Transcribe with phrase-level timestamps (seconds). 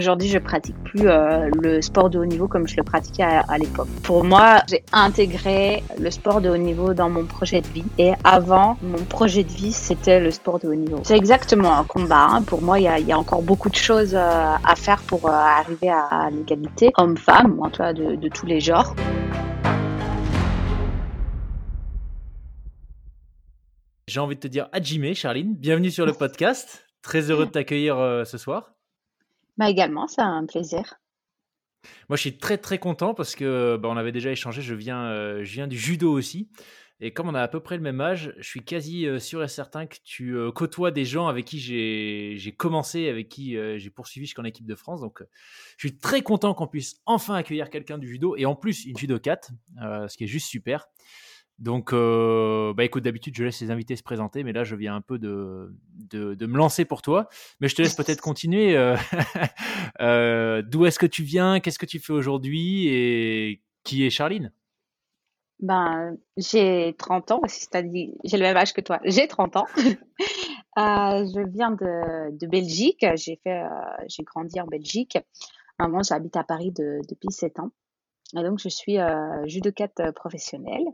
[0.00, 3.58] Aujourd'hui, je pratique plus euh, le sport de haut niveau comme je le pratiquais à,
[3.58, 3.90] l'époque.
[4.02, 7.84] Pour moi, j'ai intégré le sport de haut niveau dans mon projet de vie.
[7.98, 11.00] Et avant, mon projet de vie, c'était le sport de haut niveau.
[11.04, 12.28] C'est exactement un combat.
[12.30, 12.42] Hein.
[12.44, 15.90] Pour moi, il y a, encore beaucoup de choses euh, à faire pour euh, arriver
[15.90, 18.96] à, l'égalité homme-femme, en tout cas de, tous les genres.
[24.08, 25.56] J'ai envie de te dire Adjime, Charline.
[25.56, 26.86] Bienvenue sur le podcast.
[27.02, 28.79] Très heureux de t'accueillir ce soir.
[29.60, 30.94] Bah également, c'est un plaisir.
[32.08, 34.62] Moi, je suis très très content parce que bah, on avait déjà échangé.
[34.62, 36.48] Je viens, euh, je viens du judo aussi.
[36.98, 39.44] Et comme on a à peu près le même âge, je suis quasi euh, sûr
[39.44, 43.90] et certain que tu euh, côtoies des gens avec qui j'ai commencé, avec qui j'ai
[43.90, 45.02] poursuivi jusqu'en équipe de France.
[45.02, 45.22] Donc,
[45.76, 48.96] je suis très content qu'on puisse enfin accueillir quelqu'un du judo et en plus une
[48.96, 49.50] judo 4,
[50.08, 50.86] ce qui est juste super.
[51.60, 54.96] Donc, euh, bah écoute, d'habitude, je laisse les invités se présenter, mais là, je viens
[54.96, 55.74] un peu de,
[56.10, 57.28] de, me lancer pour toi.
[57.60, 58.76] Mais je te laisse peut-être continuer.
[58.76, 58.96] Euh,
[60.00, 64.52] euh, d'où est-ce que tu viens Qu'est-ce que tu fais aujourd'hui Et qui est Charline?
[65.60, 68.98] Ben, J'ai 30 ans, c'est-à-dire, j'ai le même âge que toi.
[69.04, 69.66] J'ai 30 ans.
[69.76, 73.04] je viens de, de Belgique.
[73.16, 73.38] J'ai
[74.24, 75.18] grandi en Belgique.
[75.78, 77.70] Maintenant, j'habite à Paris depuis 7 ans.
[78.34, 78.96] Et donc, je suis
[79.44, 80.86] judocate professionnelle.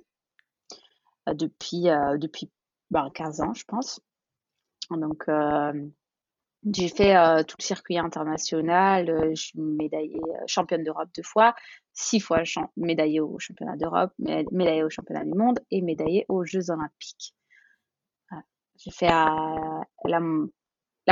[1.29, 2.51] Euh, depuis, euh, depuis
[2.91, 4.01] ben, 15 ans, je pense.
[4.91, 5.73] Donc, euh,
[6.73, 9.31] j'ai fait tout le circuit international.
[9.35, 11.55] je suis médaillée championne d'Europe deux fois,
[11.93, 12.43] six fois
[12.77, 17.35] médaillée au championnat d'Europe, médaillée au championnat du monde et médaillée aux Jeux olympiques.
[18.79, 19.87] J'ai fait la,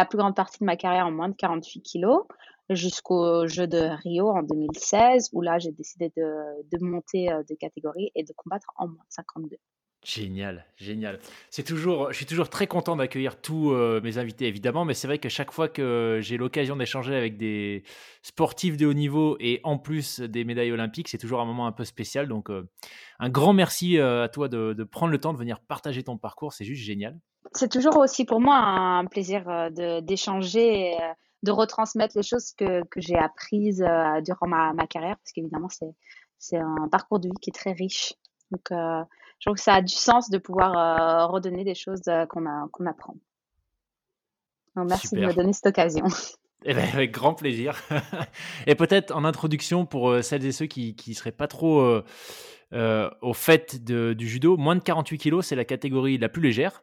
[0.07, 2.25] plus grande partie de ma carrière en moins de 48 kilos
[2.71, 8.11] jusqu'au Jeux de Rio en 2016 où là j'ai décidé de, de monter de catégorie
[8.17, 9.57] et de combattre en moins de 52.
[10.05, 11.19] Génial, génial.
[11.49, 15.07] C'est toujours, je suis toujours très content d'accueillir tous euh, mes invités, évidemment, mais c'est
[15.07, 17.85] vrai que chaque fois que j'ai l'occasion d'échanger avec des
[18.21, 21.73] sportifs de haut niveau et en plus des médailles olympiques, c'est toujours un moment un
[21.73, 22.29] peu spécial.
[22.29, 22.69] Donc, euh,
[23.19, 26.53] un grand merci euh, à toi de, prendre le temps de venir partager ton parcours,
[26.53, 27.19] c'est juste génial.
[27.53, 29.71] C'est toujours aussi pour moi un plaisir
[30.03, 30.99] d'échanger,
[31.43, 33.83] de retransmettre les choses que, j'ai apprises
[34.23, 35.69] durant ma, ma carrière, parce qu'évidemment,
[36.39, 38.13] c'est un parcours de vie qui est très riche.
[38.51, 38.71] Donc,
[39.39, 42.45] je trouve que ça a du sens de pouvoir euh, redonner des choses euh, qu'on
[42.73, 43.15] qu'on apprend.
[44.77, 46.07] merci de me donner cette occasion.
[46.67, 47.79] Eh ben, avec grand plaisir.
[48.67, 52.01] et peut-être en introduction pour euh, celles et ceux qui ne seraient pas trop
[52.73, 56.83] au fait du judo, moins de 48 kilos, c'est la catégorie la plus légère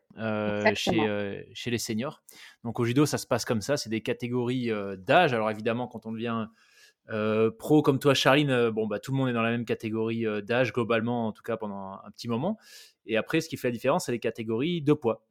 [0.75, 2.21] chez, chez les seniors.
[2.63, 4.69] Donc au judo, ça se passe comme ça, c'est des catégories
[4.99, 5.33] d'âge.
[5.33, 6.45] Alors évidemment, quand on devient
[7.11, 9.65] euh, pro comme toi, Charline, euh, bon, bah, tout le monde est dans la même
[9.65, 12.57] catégorie euh, d'âge globalement, en tout cas pendant un, petit moment.
[13.05, 15.25] Et après, ce qui fait la différence, c'est les catégories de poids.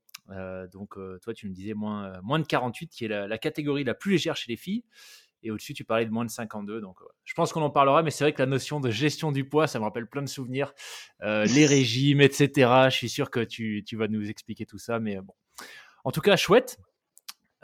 [0.73, 4.13] donc, toi, tu me disais moins, moins de 48, qui est la, catégorie la plus
[4.13, 4.85] légère chez les filles.
[5.43, 6.81] Et au-dessus, tu parlais de moins de 52.
[6.81, 9.49] Donc, je pense qu'on en parlera, mais c'est vrai que la notion de gestion du
[9.49, 10.75] poids, ça me rappelle plein de souvenirs.
[11.23, 12.71] les régimes, etc.
[12.91, 14.99] Je suis sûr que tu, tu, vas nous expliquer tout ça.
[14.99, 15.35] Mais bon.
[16.05, 16.79] En tout cas, chouette.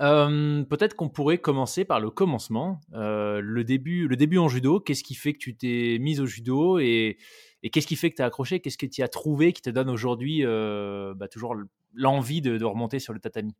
[0.01, 4.81] Euh, peut-être qu'on pourrait commencer par le commencement, euh, le début, le début en judo.
[4.81, 7.19] Qu'est-ce qui fait que tu t'es mise au judo et,
[7.73, 8.61] qu'est-ce qui fait que tu as accroché?
[8.61, 11.57] Qu'est-ce que tu as trouvé qui te donne aujourd'hui euh, bah, toujours
[11.95, 13.55] l'envie de, remonter sur le tatami?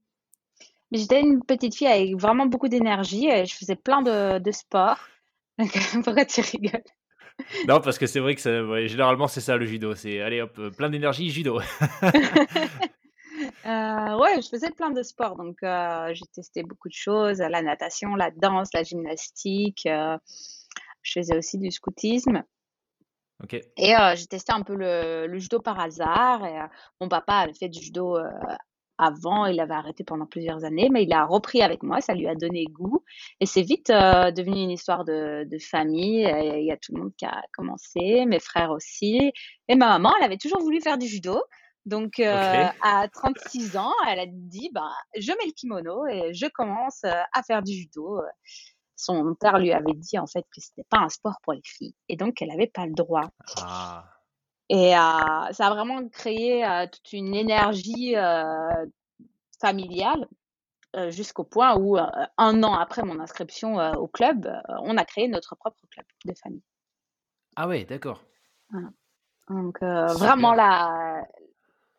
[0.93, 3.29] J'étais une petite fille avec vraiment beaucoup d'énergie.
[3.45, 5.01] Je faisais plein de, de sports.
[6.05, 6.83] Pourquoi tu rigoles?
[7.69, 9.95] Non, parce que c'est vrai que généralement c'est ça le judo.
[9.95, 11.61] C'est allez hop, plein d'énergie, judo.
[13.67, 15.37] Euh, ouais, je faisais plein de sports.
[15.37, 19.87] Donc, euh, j'ai testé beaucoup de choses, la natation, la danse, la gymnastique.
[19.87, 20.17] Euh,
[21.03, 22.45] je faisais aussi du scoutisme.
[23.77, 26.45] Et j'ai testé un peu le, judo par hasard.
[26.47, 26.59] Et,
[27.01, 28.17] mon papa avait fait du judo
[28.99, 32.27] avant, il avait arrêté pendant plusieurs années, mais il a repris avec moi, ça lui
[32.27, 33.05] a donné goût.
[33.41, 36.23] Et c'est vite devenu une histoire de, de famille.
[36.23, 39.33] Il y a tout le monde qui a commencé, mes frères aussi.
[39.69, 41.43] Et ma maman, elle avait toujours voulu faire du judo.
[41.87, 46.47] Donc, euh, à 36 ans, elle a dit, bah, je mets le kimono et je
[46.47, 48.21] commence euh, à faire du judo.
[48.97, 51.63] Son père lui avait dit, en fait, que ce n'était pas un sport pour les
[51.63, 51.95] filles.
[52.09, 53.31] Et donc, elle n'avait pas le droit.
[53.63, 54.05] Ah.
[54.69, 58.17] Et euh, ça a vraiment créé toute une énergie
[59.61, 60.27] familiale
[61.11, 64.51] jusqu'au point où, un an après mon inscription au club,
[64.83, 66.65] on a créé notre propre club de famille.
[67.55, 68.25] Ah ouais, d'accord.
[69.49, 71.23] Donc, vraiment, la,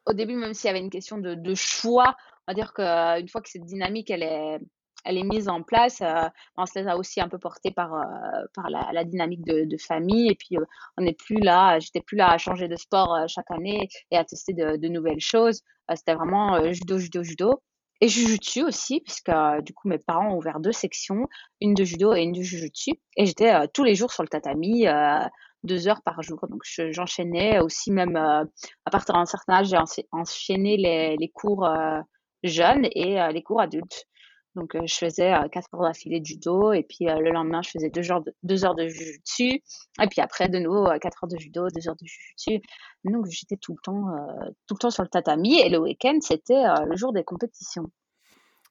[0.07, 2.15] au début, même s'il y avait une question de, choix,
[2.48, 4.59] on va dire qu'une fois que cette dynamique, elle est,
[5.04, 6.27] elle est mise en place, euh,
[6.57, 10.30] on se laisse aussi un peu porter par, euh, par la, dynamique de, famille.
[10.30, 10.65] Et puis, euh,
[10.98, 14.24] on n'est plus là, j'étais plus là à changer de sport chaque année et à
[14.24, 15.62] tester de, nouvelles choses.
[15.94, 17.62] C'était vraiment judo, judo, judo.
[18.01, 19.31] et jujutsu aussi, puisque
[19.63, 21.27] du coup mes parents ont ouvert deux sections,
[21.62, 22.92] une de judo et une de jujutsu.
[23.15, 24.86] Et j'étais tous les jours sur le tatami,
[25.63, 26.39] deux heures par jour.
[26.50, 28.45] Donc j'enchaînais aussi même à
[28.92, 31.68] partir d'un certain âge, j'ai enchaîné les, les cours
[32.44, 34.07] jeunes et les cours adultes.
[34.57, 38.12] Donc, je faisais quatre heures d'affilée de judo et puis le lendemain, je faisais deux
[38.12, 39.62] heures de, deux heures de jujutsu.
[40.01, 42.68] Et puis après, de nouveau, quatre heures de judo, deux heures de jujutsu.
[43.04, 44.06] Donc, j'étais tout le temps,
[44.68, 45.59] tout le temps sur le tatami.
[45.59, 47.92] Et le week-end, c'était le jour des compétitions.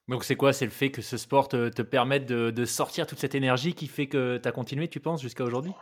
[0.08, 0.52] Donc, c'est quoi?
[0.52, 3.74] C'est le fait que ce sport te, te permette de, de, sortir toute cette énergie
[3.74, 5.72] qui fait que tu as continué, tu penses, jusqu'à aujourd'hui?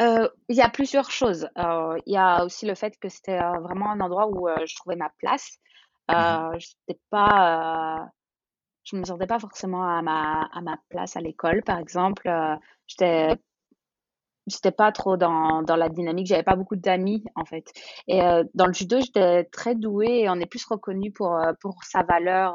[0.00, 1.48] Il y a plusieurs choses.
[1.56, 5.10] il y a aussi le fait que c'était vraiment un endroit où je trouvais ma
[5.18, 5.58] place.
[6.10, 8.10] Euh, mmh pas,
[8.90, 12.28] je me sentais pas forcément à ma, à ma place à l'école, par exemple.
[12.28, 12.56] Euh,
[12.86, 13.36] j'étais,
[14.46, 16.26] j'étais pas trop dans, dans la dynamique.
[16.26, 17.70] J'avais pas beaucoup d'amis, en fait.
[18.06, 21.52] Et euh, dans le judo, j'étais très douée et on est plus reconnu pour, euh,
[21.60, 22.54] pour sa valeur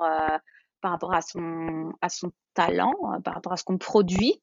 [0.81, 2.93] par rapport à son, à son talent,
[3.23, 4.41] par rapport à ce qu'on produit.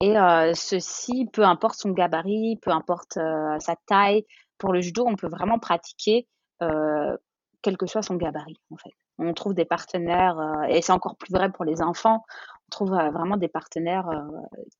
[0.00, 0.14] Et
[0.54, 4.24] ceci, peu importe son gabarit, peu importe sa taille,
[4.58, 6.28] pour le judo, on peut vraiment pratiquer
[6.60, 11.16] quel que soit son gabarit, en fait on trouve des partenaires, euh, et c'est encore
[11.16, 12.24] plus vrai pour les enfants,
[12.68, 14.22] on trouve euh, vraiment des partenaires euh,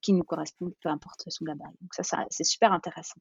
[0.01, 1.75] qui nous correspondent, peu importe son gabarit.
[1.81, 3.21] Donc ça, c'est super intéressant.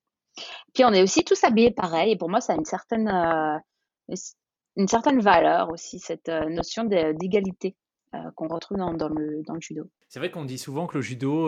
[0.74, 3.10] Puis on est aussi tous habillés pareil, et pour moi, ça a une certaine,
[4.76, 7.76] une certaine valeur aussi, cette notion d'égalité.
[8.36, 9.89] Qu'on retrouve dans, le, dans, le, judo.
[10.07, 11.48] C'est vrai qu'on dit souvent que le judo,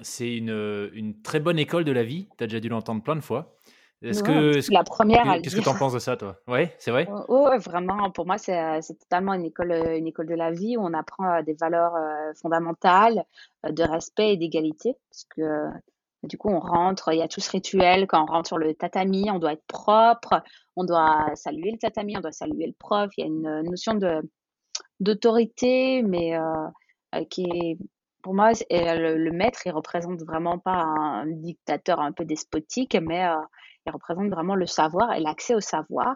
[0.00, 2.28] c'est une, une, très bonne école de la vie.
[2.38, 3.56] Tu as déjà dû l'entendre plein de fois.
[4.02, 6.36] Est-ce que la première Qu'est-ce que tu en penses de ça, toi?
[6.48, 7.08] Ouais, c'est vrai?
[7.28, 8.10] Oh, vraiment.
[8.10, 11.54] Pour moi, c'est totalement une école, une école de la vie où on apprend des
[11.54, 11.94] valeurs
[12.40, 13.24] fondamentales
[13.68, 15.68] de respect et d'égalité, parce que
[16.24, 18.74] du coup, on rentre, il y a tout ce rituel quand on rentre sur le
[18.74, 20.42] tatami, on doit être propre,
[20.76, 23.10] on doit saluer le tatami, on doit saluer le prof.
[23.16, 24.22] Il y a une notion de
[25.00, 26.38] d'autorité, mais
[27.30, 27.78] qui est
[28.22, 33.26] pour moi, le, maître, il représente vraiment pas un dictateur un peu despotique, mais
[33.84, 36.14] il représente vraiment le savoir et l'accès au savoir.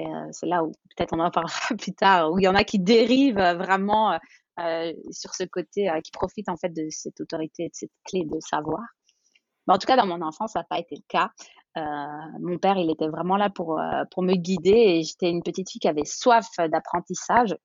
[0.00, 2.64] Euh, c'est là où peut-être on en parlera plus tard, où il y en a
[2.64, 4.18] qui dérivent euh, vraiment
[4.60, 8.38] euh, sur ce côté, qui profitent en fait de cette autorité, de cette clé de
[8.40, 8.82] savoir.
[9.66, 11.30] Mais en tout cas, dans mon enfance, ça n'a pas été le cas.
[12.40, 13.80] mon père, il était vraiment là pour,
[14.12, 17.56] pour me guider et j'étais une petite fille qui avait soif d'apprentissage.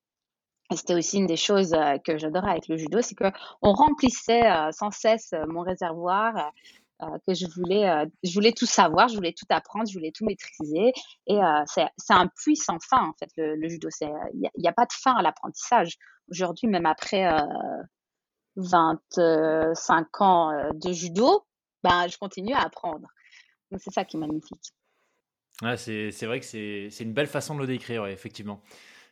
[0.75, 1.75] C'était aussi une des choses
[2.05, 3.31] que j'adorais avec le judo, c'est que
[3.61, 6.51] on remplissait sans cesse mon réservoir
[7.03, 10.11] euh, que je voulais, euh, je voulais tout savoir, je voulais tout apprendre, je voulais
[10.11, 10.93] tout maîtriser.
[11.25, 13.89] Et euh, c'est un puits sans fin, en fait, le, judo.
[14.01, 15.97] Il n'y a, pas de fin à l'apprentissage.
[16.29, 17.27] Aujourd'hui, même après
[18.55, 21.43] 25 ans de judo,
[21.83, 23.07] ben, je continue à apprendre.
[23.77, 24.71] C'est ça qui est magnifique.
[25.77, 28.61] C'est vrai que c'est une belle façon de le décrire, effectivement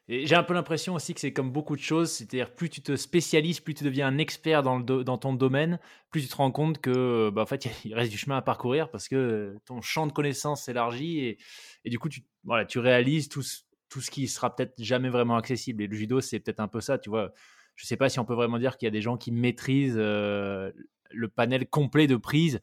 [0.10, 2.96] j'ai un peu l'impression aussi que c'est comme beaucoup de choses, c'est-à-dire plus tu te
[2.96, 5.80] spécialises, plus tu deviens un expert dans, ton domaine,
[6.10, 8.90] plus tu te rends compte que bah, en fait il reste du chemin à parcourir
[8.90, 11.38] parce que ton champ de connaissances s'élargit
[11.86, 15.84] et, du coup tu, réalises tout, ce qui sera peut-être jamais vraiment accessible.
[15.84, 17.32] Et le judo c'est peut-être un peu ça, tu vois.
[17.76, 19.94] Je sais pas si on peut vraiment dire qu'il y a des gens qui maîtrisent
[19.96, 20.72] euh,
[21.12, 22.62] le panel complet de prises.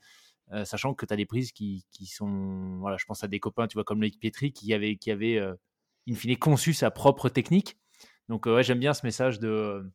[0.52, 3.66] Euh, sachant que tu as des prises qui, sont, voilà, je pense à des copains,
[3.66, 5.54] tu vois, comme Loïc Pietri, qui avait, euh,
[6.08, 7.79] in fine, conçu sa propre technique.
[8.28, 9.90] Donc, euh, ouais, j'aime bien ce message de,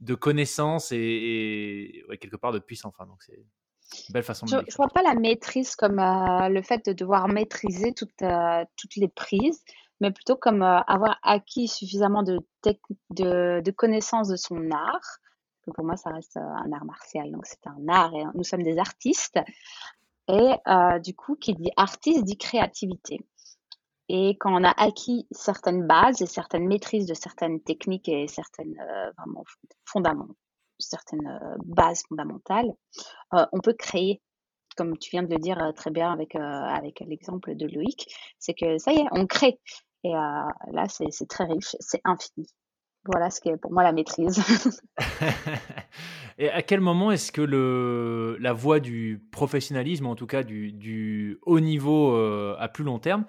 [0.00, 2.92] de connaissance et, quelque part de puissance.
[2.96, 6.48] Enfin, donc, c'est une belle façon de Je ne vois pas la maîtrise comme euh,
[6.48, 9.62] le fait de devoir maîtriser toutes, euh, toutes les prises,
[10.00, 12.38] mais plutôt comme avoir acquis suffisamment de,
[13.10, 15.18] de, de connaissances de son art.
[15.74, 18.78] pour moi, ça reste un art martial, donc c'est un art et nous sommes des
[18.78, 19.40] artistes.
[20.28, 20.52] Et
[21.02, 23.26] du coup, qui dit artiste dit créativité.
[24.08, 28.78] Et quand on a acquis certaines bases et certaines maîtrises de certaines techniques et certaines
[28.80, 29.44] euh, vraiment
[29.84, 30.34] fondamentales,
[30.78, 32.72] certaines euh, bases fondamentales,
[33.34, 34.22] euh, on peut créer,
[34.76, 38.06] comme tu viens de le dire très bien avec, avec l'exemple de Loïc,
[38.38, 39.60] c'est que ça y est, on crée.
[40.04, 42.46] Et là, c'est très riche, c'est infini.
[43.04, 44.42] Voilà ce qui est pour moi la maîtrise.
[46.40, 50.72] Et à quel moment est-ce que le, la voie du professionnalisme, en tout cas du,
[50.72, 53.24] du haut niveau euh, à plus long terme,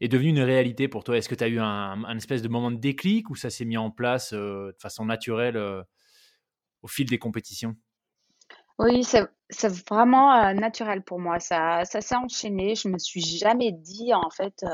[0.00, 1.18] est devenue une réalité pour toi?
[1.18, 3.76] Est-ce que tu as eu un, espèce de moment de déclic ou ça s'est mis
[3.76, 5.82] en place euh, de façon naturelle euh,
[6.82, 7.76] au fil des compétitions?
[8.78, 11.38] Oui, c'est vraiment naturel pour moi.
[11.38, 12.74] Ça, ça s'est enchaîné.
[12.74, 14.64] Je me suis jamais dit, en fait,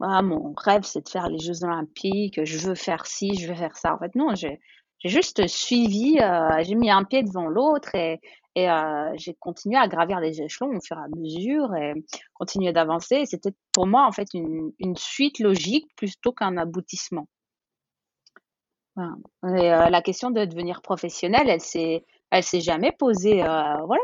[0.00, 3.54] ah, mon rêve, c'est de faire les Jeux Olympiques, je veux faire ci, je veux
[3.54, 3.94] faire ça.
[3.94, 4.60] En fait, non, j'ai
[5.04, 8.20] juste suivi, euh, j'ai mis un pied devant l'autre et,
[8.56, 11.92] euh, j'ai continué à gravir les échelons au fur et à mesure et
[12.34, 13.24] continuer d'avancer.
[13.26, 17.26] C'était pour moi, en fait, une, suite logique plutôt qu'un aboutissement.
[18.98, 19.10] Euh,
[19.42, 23.42] la question de devenir professionnelle, elle s'est, elle s'est jamais posée.
[23.42, 24.02] Euh, voilà,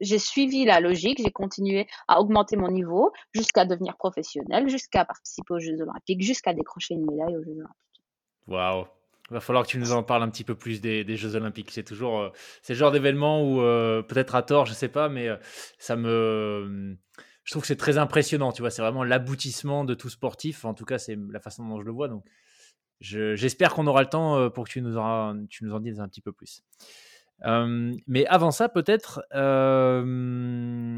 [0.00, 5.54] j'ai suivi la logique, j'ai continué à augmenter mon niveau jusqu'à devenir professionnel, jusqu'à participer
[5.54, 8.04] aux Jeux Olympiques, jusqu'à décrocher une médaille aux Jeux Olympiques.
[8.46, 8.86] Waouh!
[9.30, 11.70] Il va falloir que tu nous en parles un petit peu plus des, Jeux Olympiques.
[11.70, 12.28] C'est toujours, euh,
[12.68, 13.56] le genre d'événement où,
[14.02, 15.28] peut-être à tort, je sais pas, mais
[15.78, 16.98] ça me,
[17.44, 18.52] je trouve que c'est très impressionnant.
[18.52, 20.64] Tu vois, c'est vraiment l'aboutissement de tout sportif.
[20.64, 22.08] En tout cas, c'est la façon dont je le vois.
[22.08, 22.24] Donc,
[23.00, 25.34] j'espère qu'on aura le temps euh, pour que tu nous, en
[25.80, 26.62] dises un petit peu plus.
[27.44, 30.94] Euh, mais avant ça, peut-être, euh,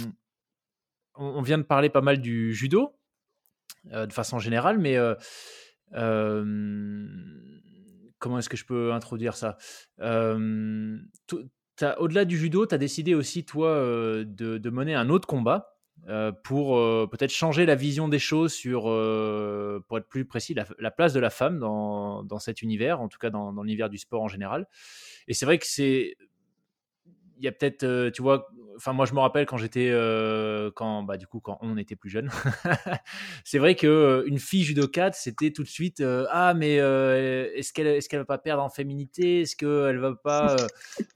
[1.14, 2.94] on, vient de parler pas mal du judo,
[3.84, 4.96] de façon générale, mais
[8.18, 9.56] comment est-ce que je peux introduire ça?
[11.98, 13.74] Au-delà du judo, tu as décidé aussi, toi,
[14.24, 15.75] de, mener un autre combat
[16.08, 20.54] euh, pour euh, peut-être changer la vision des choses sur, euh, pour être plus précis,
[20.54, 23.90] la, place de la femme dans, dans, cet univers, en tout cas dans, dans l'univers
[23.90, 24.68] du sport en général.
[25.26, 26.16] Et c'est vrai que c'est
[27.38, 31.02] il y a peut-être, tu vois, enfin moi je me rappelle quand j'étais, euh, quand
[31.02, 32.30] bah du coup quand on était plus jeune,
[33.44, 37.86] c'est vrai que euh, une fille judokate c'était tout de suite ah mais est-ce qu'elle
[37.86, 40.56] est-ce qu'elle va pas perdre en féminité, est-ce qu'elle va pas,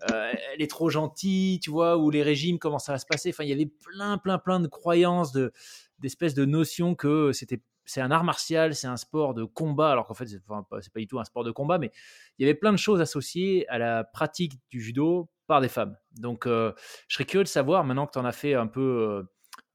[0.09, 3.45] elle est trop gentille, tu vois, ou les régimes comment ça va se passer, enfin
[3.45, 5.52] il y avait plein plein plein de croyances de
[5.99, 10.07] d'espèces de notions que c'était c'est un art martial, c'est un sport de combat, alors
[10.07, 11.90] qu'en fait, c'est pas, pas du tout un sport de combat, mais
[12.38, 15.97] il y avait plein de choses associées à la pratique du judo par des femmes.
[16.12, 16.73] Donc, je
[17.09, 19.26] serais curieux de savoir, maintenant que tu en as fait un peu,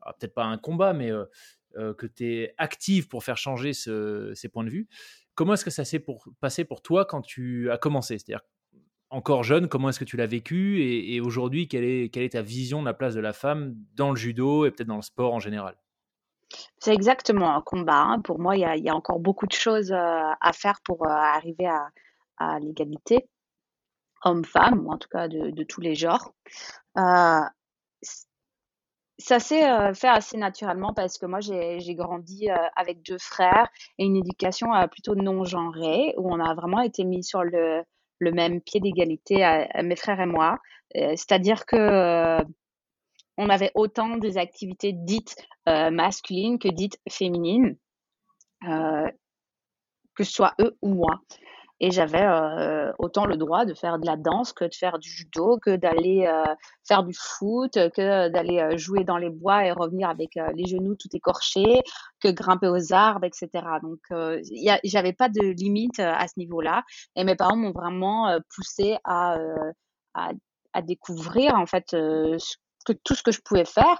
[0.01, 1.11] ah, peut-être pas un combat, mais
[1.75, 4.87] que tu es active pour faire changer ces points de vue,
[5.35, 6.03] comment est-ce que ça s'est
[6.39, 8.17] passé pour toi quand tu as commencé?
[8.17, 8.45] C'est-à-dire,
[9.09, 12.41] encore jeune, comment est-ce que tu l'as vécu Et, aujourd'hui, quelle est, quelle est ta
[12.41, 15.33] vision de la place de la femme dans le judo et peut-être dans le sport
[15.33, 15.75] en général?
[16.77, 17.99] C'est exactement un combat.
[17.99, 18.21] Hein.
[18.21, 21.67] Pour moi, il y a, encore beaucoup de choses à faire pour arriver
[22.37, 23.27] à l'égalité
[24.25, 26.33] homme-femme, ou en tout cas de, tous les genres.
[26.97, 27.41] Euh,
[29.17, 33.69] ça s'est euh, fait assez naturellement parce que moi, j'ai grandi euh, avec deux frères
[33.97, 37.83] et une éducation plutôt non-genrée, où on a vraiment été mis sur le,
[38.19, 40.57] le même pied d'égalité, mes frères et moi.
[40.93, 42.39] C'est-à-dire que
[43.37, 47.75] on avait autant des activités dites masculines que dites féminines,
[48.61, 51.19] que ce soit eux ou moi.
[51.81, 55.09] Et j'avais euh, autant le droit de faire de la danse que de faire du
[55.09, 56.43] judo, que d'aller euh,
[56.87, 60.95] faire du foot, que d'aller euh, jouer dans les bois et revenir avec les genoux
[60.95, 61.81] tout écorchés,
[62.21, 63.49] que grimper aux arbres, etc.
[63.81, 63.99] Donc,
[64.83, 66.83] j'avais pas de limite à ce niveau-là.
[67.15, 69.37] Et mes parents m'ont vraiment poussé à,
[70.13, 73.99] à, découvrir en fait que tout ce que je pouvais faire,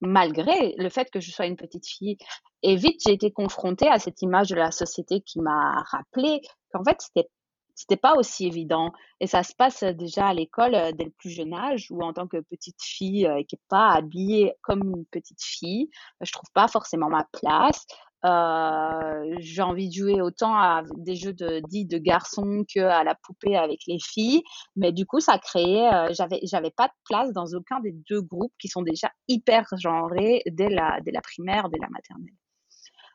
[0.00, 2.16] malgré le fait que je sois une petite fille.
[2.62, 6.40] Et vite, j'ai été confrontée à cette image de la société qui m'a rappelé
[6.72, 7.28] qu'en fait, c'était
[7.74, 8.92] c'était pas aussi évident.
[9.20, 12.12] Et ça se passe déjà à l'école euh, dès le plus jeune âge, où en
[12.12, 16.50] tant que petite fille euh, qui n'est pas habillée comme une petite fille, je trouve
[16.54, 17.86] pas forcément ma place.
[18.24, 23.04] Euh, j'ai envie de jouer autant à des jeux de dits de garçons que à
[23.04, 24.42] la poupée avec les filles,
[24.76, 28.22] mais du coup ça créait, euh, j'avais j'avais pas de place dans aucun des deux
[28.22, 32.34] groupes qui sont déjà hyper genrés dès la dès la primaire, dès la maternelle.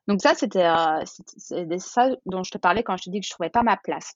[0.08, 3.25] Donc ça c'était euh, c'est ça dont je te parlais quand je te dis que
[3.25, 4.13] je trouvais pas ma place.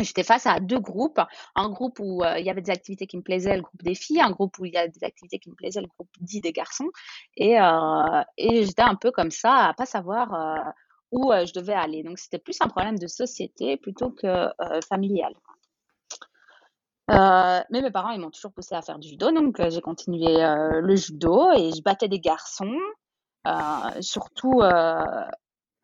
[0.00, 1.20] J'étais face à deux groupes,
[1.54, 3.94] un groupe où euh, il y avait des activités qui me plaisaient, le groupe des
[3.94, 6.40] filles, un groupe où il y a des activités qui me plaisaient, le groupe dit
[6.40, 6.90] des garçons.
[7.36, 10.70] Et, euh, et j'étais un peu comme ça, à pas savoir euh,
[11.12, 12.02] où je devais aller.
[12.02, 14.48] Donc c'était plus un problème de société plutôt que
[14.88, 15.32] familial.
[17.08, 20.96] mais mes parents, ils m'ont toujours poussé à faire du judo, donc j'ai continué le
[20.96, 22.76] judo et je battais des garçons,
[24.00, 24.60] surtout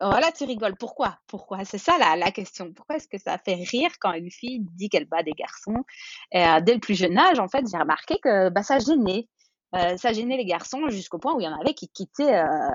[0.09, 0.75] voilà, tu rigoles.
[0.77, 1.19] Pourquoi?
[1.27, 1.63] Pourquoi?
[1.63, 2.73] C'est ça la, la, question.
[2.73, 5.85] Pourquoi est-ce que ça fait rire quand une fille dit qu'elle bat des garçons?
[6.33, 9.27] Euh, Dès le plus jeune âge, en fait, j'ai remarqué que bah, ça gênait.
[9.75, 12.71] Euh, ça gênait les garçons jusqu'au point où il y en avait qui quittaient, euh,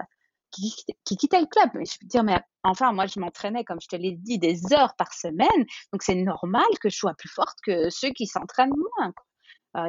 [0.53, 0.73] qui,
[1.05, 1.71] le club.
[1.75, 4.73] Mais je peux dire, mais enfin, moi, je m'entraînais, comme je te l'ai dit, des
[4.73, 5.67] heures par semaine.
[5.93, 9.13] Donc, c'est normal que je sois plus forte que ceux qui s'entraînent moins.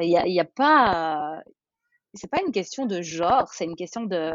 [0.00, 1.40] Il n'y a, y a pas.
[2.14, 4.34] c'est pas une question de genre, c'est une question de,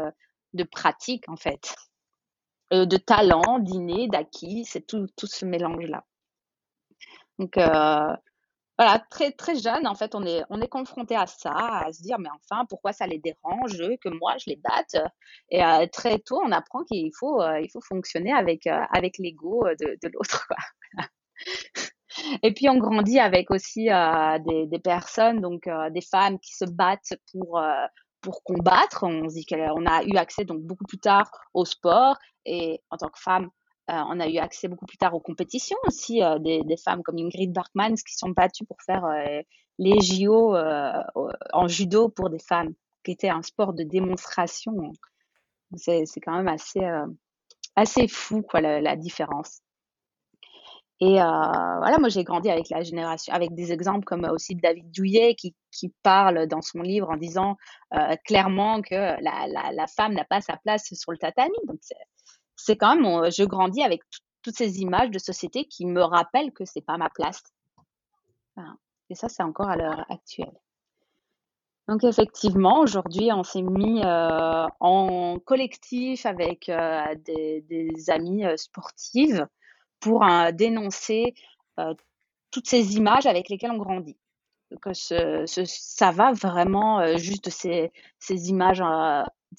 [0.54, 1.74] de pratique, en fait.
[2.72, 6.04] Euh, de talent, d'inné, d'acquis, c'est tout, ce mélange-là.
[7.38, 8.16] Donc euh,
[8.78, 12.02] voilà, très très jeune, en fait, on est on est confronté à ça, à se
[12.02, 14.96] dire mais enfin pourquoi ça les dérange que moi je les batte?
[15.50, 17.40] Et euh, très tôt, on apprend qu'il faut
[17.86, 18.64] fonctionner avec
[19.18, 20.48] l'ego de, de l'autre.
[22.42, 23.88] Et puis on grandit avec aussi
[24.46, 27.60] des, des, personnes, donc des femmes qui se battent pour
[28.24, 29.04] pour combattre.
[29.04, 32.96] On se dit qu'on a eu accès donc beaucoup plus tard au sport et en
[32.96, 33.50] tant que femme,
[33.86, 37.52] on a eu accès beaucoup plus tard aux compétitions aussi, des, des, femmes comme Ingrid
[37.52, 39.04] Barkman qui sont battues pour faire
[39.78, 40.56] les JO
[41.52, 42.72] en judo pour des femmes,
[43.04, 44.74] qui était un sport de démonstration.
[45.76, 46.80] C'est quand même assez,
[47.76, 49.60] assez fou, quoi, la différence.
[51.00, 54.90] Et euh, voilà, moi j'ai grandi avec la génération, avec des exemples comme aussi David
[54.92, 57.56] Douillet qui, qui parle dans son livre en disant
[57.94, 61.56] euh, clairement que la, la, femme n'a pas sa place sur le tatami.
[61.66, 61.80] Donc
[62.56, 64.02] c'est quand même, je grandis avec
[64.42, 67.42] toutes ces images de société qui me rappellent que c'est pas ma place.
[69.10, 70.52] Et ça, c'est encore à l'heure actuelle.
[71.88, 78.56] Donc effectivement, aujourd'hui, on s'est mis euh, en collectif avec euh, des, des amis euh,
[78.56, 79.46] sportives
[80.04, 81.34] pour euh, dénoncer
[81.80, 81.94] euh,
[82.50, 84.18] toutes ces images avec lesquelles on grandit.
[84.82, 88.82] Que ça va vraiment euh, juste ces, ces images,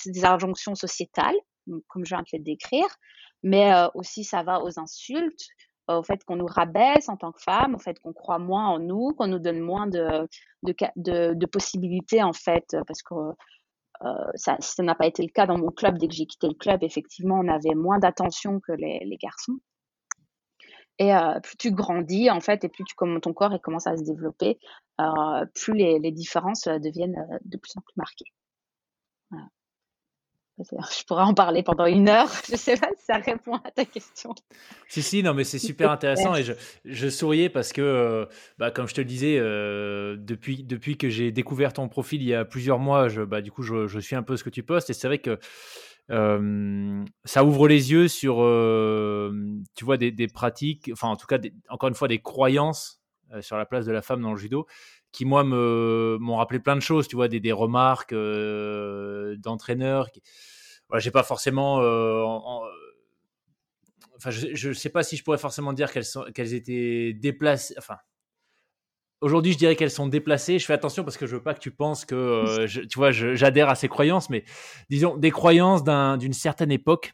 [0.05, 1.35] des injonctions sociétales,
[1.87, 2.87] comme je viens de le décrire,
[3.41, 5.47] mais aussi ça va aux insultes,
[5.87, 8.79] au fait qu'on nous rabaisse en tant que femme, au fait qu'on croit moins en
[8.79, 13.15] nous, qu'on nous donne moins de, possibilités en fait, parce que
[14.03, 15.97] euh, ça, n'a pas été le cas dans mon club.
[15.97, 19.57] Dès que j'ai quitté le club, effectivement, on avait moins d'attention que les, les garçons.
[20.99, 24.03] Et euh, plus tu grandis, en fait, et plus tu, ton corps commence à se
[24.03, 24.59] développer,
[25.01, 28.31] euh, plus les, les, différences euh, deviennent de plus en plus marquées.
[29.29, 29.47] Voilà.
[30.97, 32.29] Je pourrais en parler pendant une heure.
[32.49, 34.33] Je sais pas si ça répond à ta question.
[34.87, 36.53] Si, si, non, mais c'est super intéressant et je,
[36.85, 41.31] je, souriais parce que, bah, comme je te le disais, euh, depuis, depuis que j'ai
[41.31, 44.15] découvert ton profil il y a plusieurs mois, je, bah, du coup, je, je suis
[44.15, 45.39] un peu ce que tu postes et c'est vrai que
[46.09, 48.35] ça ouvre les yeux sur,
[49.75, 53.01] tu vois, des, pratiques, enfin en tout cas, des, encore une fois, des croyances
[53.41, 54.67] sur la place de la femme dans le judo,
[55.11, 60.09] qui moi me m'ont rappelé plein de choses, tu vois, des, des remarques d'entraîneurs.
[60.89, 62.63] Voilà, j'ai pas forcément, en, en,
[64.17, 67.97] enfin, je, ne sais pas si je pourrais forcément dire qu'elles qu'elles étaient déplacées, enfin
[69.21, 70.59] Aujourd'hui, je dirais qu'elles sont déplacées.
[70.59, 72.97] Je fais attention parce que je veux pas que tu penses que, euh, je, tu
[72.97, 74.43] vois, j'adhère à ces croyances, mais
[74.89, 77.13] disons des croyances d'une certaine époque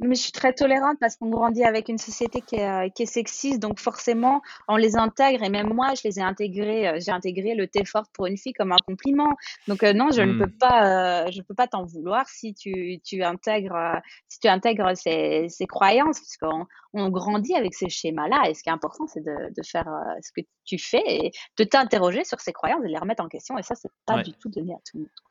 [0.00, 3.02] mais je suis très tolérante parce qu'on grandit avec une société qui est, euh, qui
[3.02, 5.42] est, sexiste, donc forcément, on les intègre.
[5.42, 6.88] Et même moi, je les ai intégrés.
[6.88, 9.34] Euh, j'ai intégré le thé fort pour une fille comme un compliment.
[9.66, 10.58] Donc euh, non, je ne peux hmm.
[10.58, 15.66] pas, je peux pas t'en vouloir si tu, tu intègres, si tu intègres ces, ces
[15.66, 18.48] croyances, puisqu'on on grandit avec ces schémas-là.
[18.48, 19.88] Et ce qui est important, c'est de, de, faire
[20.22, 23.58] ce que tu fais et de t'interroger sur ces croyances, de les remettre en question.
[23.58, 25.27] Et ça, c'est pas du tout donné à tout le monde.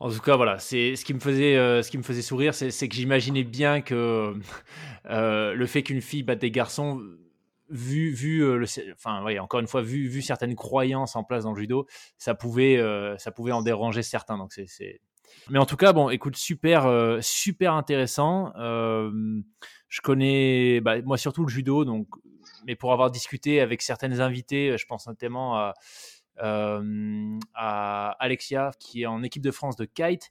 [0.00, 2.54] En tout cas, voilà, c'est ce qui me faisait, euh, ce qui me faisait sourire,
[2.54, 4.34] c'est que j'imaginais bien que
[5.10, 7.00] euh, le fait qu'une fille batte des garçons,
[7.68, 11.44] vu, vu euh, le, enfin, ouais, encore une fois, vu, vu certaines croyances en place
[11.44, 11.86] dans le judo,
[12.18, 14.38] ça pouvait, euh, ça pouvait en déranger certains.
[14.38, 15.00] Donc c'est,
[15.50, 18.52] mais en tout cas, bon, écoute, super, euh, super intéressant.
[18.56, 22.08] je connais, bah, moi surtout le judo, donc,
[22.66, 25.74] mais pour avoir discuté avec certaines invitées, je pense notamment à
[26.42, 30.30] euh, à Alexia, qui est en équipe de France de kite,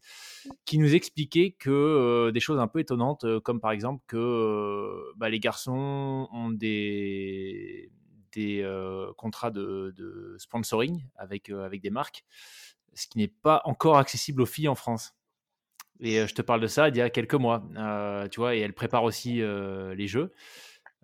[0.65, 5.13] qui nous expliquait que euh, des choses un peu étonnantes, euh, comme par exemple que
[5.15, 7.91] bah, les garçons ont des,
[9.17, 12.25] contrats de, sponsoring avec, avec des marques,
[12.93, 15.15] ce qui n'est pas encore accessible aux filles en France.
[15.99, 17.63] Et je te parle de ça il y a quelques mois,
[18.31, 20.33] tu vois, et elle prépare aussi les jeux.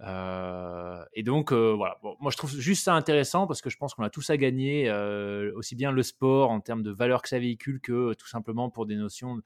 [0.01, 1.97] Euh, et donc, euh, voilà.
[2.01, 4.37] Bon, moi, je trouve juste ça intéressant parce que je pense qu'on a tous à
[4.37, 8.27] gagner, euh, aussi bien le sport en termes de valeur que ça véhicule que tout
[8.27, 9.41] simplement pour des notions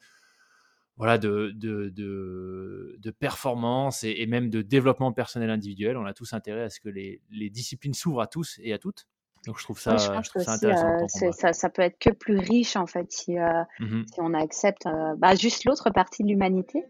[0.97, 5.97] voilà, de, de, de, de performance et, et, même de développement personnel individuel.
[5.97, 8.77] On a tous intérêt à ce que les, les disciplines s'ouvrent à tous et à
[8.77, 9.07] toutes.
[9.47, 10.87] Donc je trouve ça, je je trouve ça intéressant.
[10.87, 14.33] Euh, ça, ça, peut être que plus riche en fait si, euh, mmh si on
[14.33, 14.87] accepte
[15.17, 16.85] bah, juste l'autre partie de l'humanité,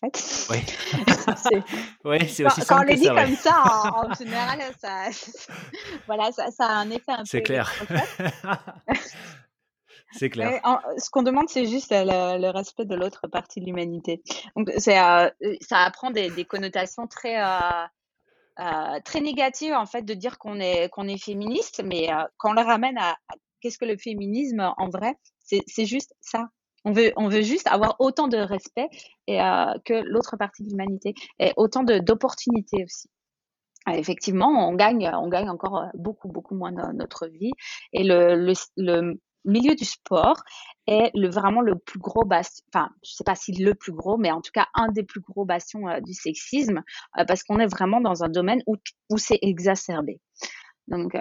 [0.00, 0.46] fait.
[0.50, 0.58] Oui.
[2.04, 5.08] ouais, c'est aussi Quand on le dit ça, comme ça, en, en, général, ça,
[6.06, 7.24] voilà, ça, ça, a un effet un peu.
[7.24, 7.72] C'est clair.
[10.12, 10.60] c'est clair.
[10.64, 14.22] En, ce qu'on demande, c'est juste le, le, respect de l'autre partie de l'humanité.
[14.56, 15.28] Donc, c'est, euh,
[15.60, 17.42] ça apprend des, des connotations très.
[17.42, 17.86] Euh,
[18.58, 22.52] euh, très négatives en fait de dire qu'on est qu'on est féministe mais quand on
[22.52, 25.14] le ramène à, à qu'est-ce que le féminisme en vrai
[25.46, 26.50] c'est juste ça
[26.84, 28.88] on veut, juste avoir autant de respect
[29.28, 33.08] euh, que l'autre partie de l'humanité et autant d'opportunités aussi.
[33.88, 37.52] Euh, effectivement, on gagne, encore euh, beaucoup, beaucoup moins dans notre vie.
[37.92, 38.54] Et le,
[39.46, 40.36] milieu du sport
[40.86, 44.30] est vraiment le plus gros bastion, enfin, je sais pas si le plus gros, mais
[44.30, 46.82] en tout cas un des plus gros bastions du sexisme,
[47.26, 48.76] parce qu'on est vraiment dans un domaine où,
[49.16, 50.20] c'est exacerbé.
[50.88, 51.16] Donc,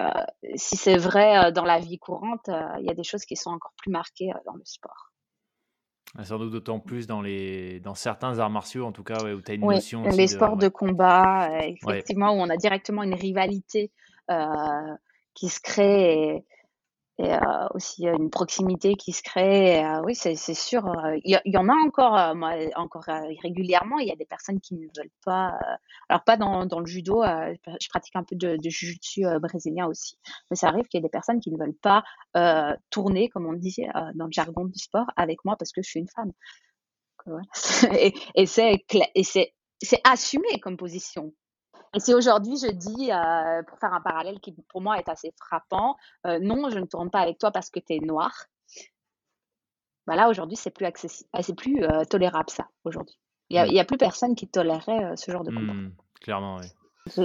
[0.55, 3.71] si c'est vrai dans la vie courante, il y a des choses qui sont encore
[3.77, 5.08] plus marquées dans le sport.
[6.17, 9.41] Ah, sans doute d'autant plus dans, les, dans certains arts martiaux, en tout cas, où
[9.41, 10.27] tu as une notion les de.
[10.27, 13.91] sports de combat, euh, effectivement, où on a directement une rivalité
[14.31, 14.45] euh,
[15.35, 16.45] qui se crée et,
[17.19, 19.83] et, euh, aussi une proximité qui se crée.
[19.83, 20.87] Euh, oui, c'est sûr.
[20.87, 23.05] euh, Il y, en a encore, euh, moi, encore
[23.43, 23.99] régulièrement.
[23.99, 25.59] Il y a des personnes qui ne veulent pas.
[26.07, 27.23] alors pas dans, le judo.
[27.23, 30.17] je pratique un peu de, de jiu-jitsu brésilien aussi,
[30.49, 32.03] mais ça arrive qu'il y ait des personnes qui ne veulent pas
[32.89, 35.99] tourner, comme on dit dans le jargon du sport, avec moi parce que je suis
[35.99, 36.31] une femme.
[38.35, 41.33] Et, c'est assumé comme position.
[41.95, 45.33] Et si aujourd'hui je dis, euh, pour faire un parallèle qui pour moi est assez
[45.39, 45.97] frappant,
[46.27, 48.45] euh, non, je ne tourne pas avec toi parce que tu es noir,
[50.07, 53.17] bah là aujourd'hui c'est plus accessible, c'est plus euh, tolérable ça aujourd'hui.
[53.49, 53.77] Il y a, Mm.
[53.79, 55.73] a plus personne qui tolérerait ce genre de combat.
[55.73, 56.67] Hmm, clairement, oui.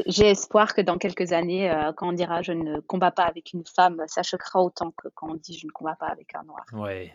[0.07, 3.53] J'ai espoir que dans quelques années, euh, quand on dira je ne combats pas avec
[3.53, 6.43] une femme, ça choquera autant que quand on dit je ne combats pas avec un
[6.45, 6.65] noir.
[6.73, 7.15] Ouais.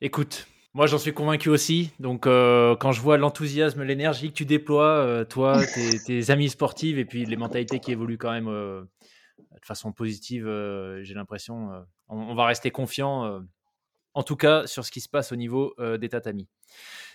[0.00, 1.92] Écoute, moi j'en suis convaincu aussi.
[1.98, 6.48] Donc euh, quand je vois l'enthousiasme, l'énergie que tu déploies, euh, toi, tes, tes amis
[6.48, 8.82] sportives et puis les mentalités qui évoluent quand même euh,
[9.38, 10.44] de façon positive,
[11.02, 11.70] j'ai l'impression,
[12.08, 13.42] on, on va rester confiant,
[14.14, 16.48] en tout cas sur ce qui se passe au niveau des tatamis.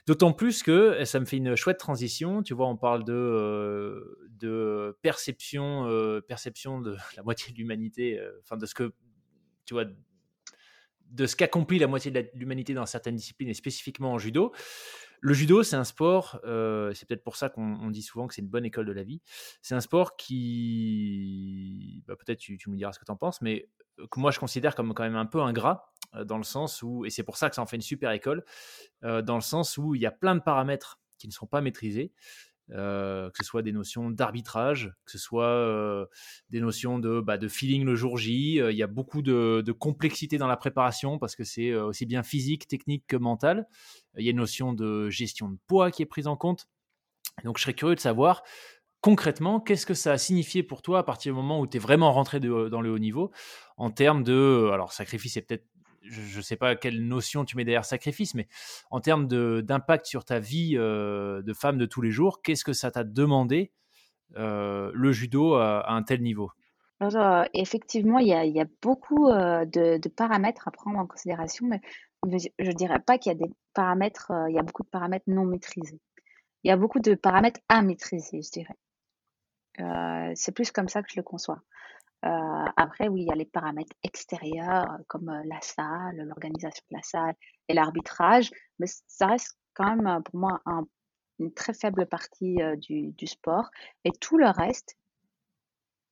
[0.05, 2.43] D'autant plus que ça me fait une chouette transition.
[2.43, 8.65] Tu vois, on parle de, de perception, perception de la moitié de l'humanité, enfin de
[8.65, 8.93] ce que
[9.65, 9.85] tu vois,
[11.15, 14.51] de ce qu'accomplit la moitié de l'humanité dans certaines disciplines et spécifiquement en judo.
[15.21, 18.33] Le judo, c'est un sport, euh, c'est peut-être pour ça qu'on on dit souvent que
[18.33, 19.21] c'est une bonne école de la vie.
[19.61, 23.69] C'est un sport qui, bah, peut-être tu, me diras ce que tu en penses, mais
[23.99, 26.83] euh, que moi je considère comme quand même un peu ingrat, euh, dans le sens
[26.83, 28.43] où, et c'est pour ça que ça en fait une super école,
[29.01, 32.11] dans le sens où il y a plein de paramètres qui ne sont pas maîtrisés,
[32.71, 36.07] euh, que ce soit des notions d'arbitrage, que ce soit euh,
[36.49, 38.59] des notions de, bah, de feeling le jour J.
[38.59, 42.23] Euh, Il y a beaucoup de, complexité dans la préparation parce que c'est aussi bien
[42.23, 43.67] physique, technique que mental.
[44.17, 46.67] Il y a une notion de gestion de poids qui est prise en compte.
[47.43, 48.43] Donc je serais curieux de savoir
[49.01, 51.79] concrètement qu'est-ce que ça a signifié pour toi à partir du moment où tu es
[51.79, 53.31] vraiment rentré dans le haut niveau
[53.77, 54.69] en termes de...
[54.73, 55.65] Alors sacrifice, c'est peut-être...
[56.09, 58.47] Je ne sais pas quelle notion tu mets derrière sacrifice, mais
[58.91, 62.73] en termes d'impact sur ta vie euh, de femme de tous les jours, qu'est-ce que
[62.73, 63.71] ça t'a demandé
[64.37, 66.51] euh, le judo à, un tel niveau?
[67.01, 71.81] Euh, effectivement, il y a, beaucoup de, paramètres à prendre en considération, mais
[72.31, 75.25] je ne dirais pas qu'il y a des paramètres, il y a beaucoup de paramètres
[75.27, 75.99] non maîtrisés.
[76.63, 80.35] Il y a beaucoup de paramètres à maîtriser, je dirais.
[80.35, 81.61] C'est plus comme ça que je le conçois.
[82.25, 86.83] Euh, après, oui, il y a les paramètres extérieurs, euh, comme euh, la salle, l'organisation
[86.89, 87.35] de la salle
[87.67, 90.87] et l'arbitrage, mais ça reste quand même pour moi un-
[91.39, 93.69] une très faible partie du, sport.
[94.05, 94.95] Et tout le reste,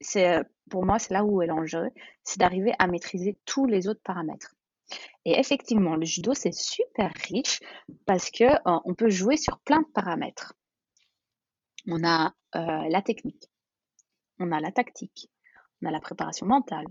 [0.02, 1.90] c'est pour moi, c'est là où est l'enjeu,
[2.24, 4.54] c'est d'arriver à maîtriser tous les autres paramètres.
[5.24, 7.62] Et effectivement, le judo, c'est super riche
[8.06, 10.54] parce que euh, on peut jouer sur plein de paramètres.
[11.88, 13.50] On a la technique,
[14.40, 15.30] on a la tactique,
[15.84, 16.88] on a la préparation mentale,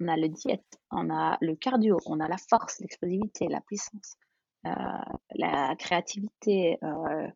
[0.00, 4.16] on a le diète, on a le cardio, on a la force, l'explosivité, la puissance,
[4.66, 4.70] euh,
[5.34, 7.28] la créativité, euh,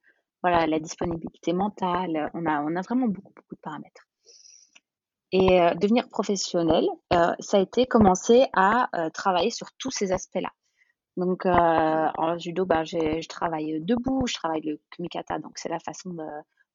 [0.42, 2.30] voilà, la disponibilité mentale.
[2.34, 4.06] On a, vraiment beaucoup, beaucoup de paramètres.
[5.32, 10.50] Et euh, devenir professionnel, ça a été commencer à travailler sur tous ces aspects-là.
[11.16, 16.10] Donc, en judo, j'ai- je travaille debout, je travaille le kumikata, donc c'est la façon
[16.10, 16.26] de,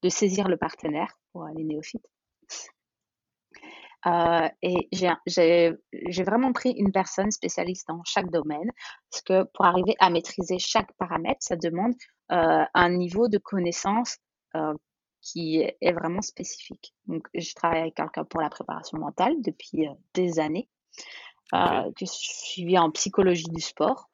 [0.02, 2.06] de saisir le partenaire pour les néophytes.
[4.06, 8.70] Euh, et j'ai vraiment pris une personne spécialiste dans chaque domaine,
[9.10, 11.94] parce que pour arriver à maîtriser chaque paramètre, ça demande
[12.32, 14.18] euh, un niveau de connaissance
[14.56, 14.74] euh,
[15.22, 16.94] qui est vraiment spécifique.
[17.06, 20.68] Donc, je travaille avec quelqu'un pour la préparation mentale depuis des années,
[21.52, 21.60] Ok.
[21.60, 24.10] euh, que je suis en psychologie du sport.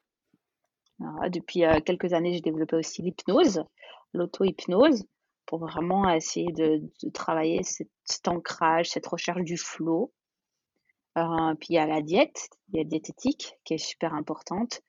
[1.31, 3.65] Depuis quelques années, j'ai développé aussi l'hypnose,
[4.13, 5.03] l'auto-hypnose,
[5.51, 6.81] pour vraiment essayer de,
[7.13, 10.13] travailler cet, ancrage, cette recherche du flow.
[11.19, 14.15] Euh, puis il y a la diète, il y a la diététique qui est super
[14.15, 14.81] importante.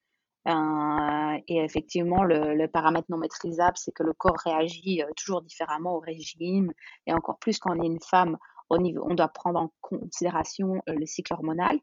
[0.48, 5.96] Euh, et effectivement, le, paramètre non maîtrisable, c'est que le corps réagit euh, toujours différemment
[5.96, 6.72] au régime.
[7.08, 8.38] Et encore plus quand on est une femme,
[8.70, 11.80] au niveau, on doit prendre en considération le cycle hormonal.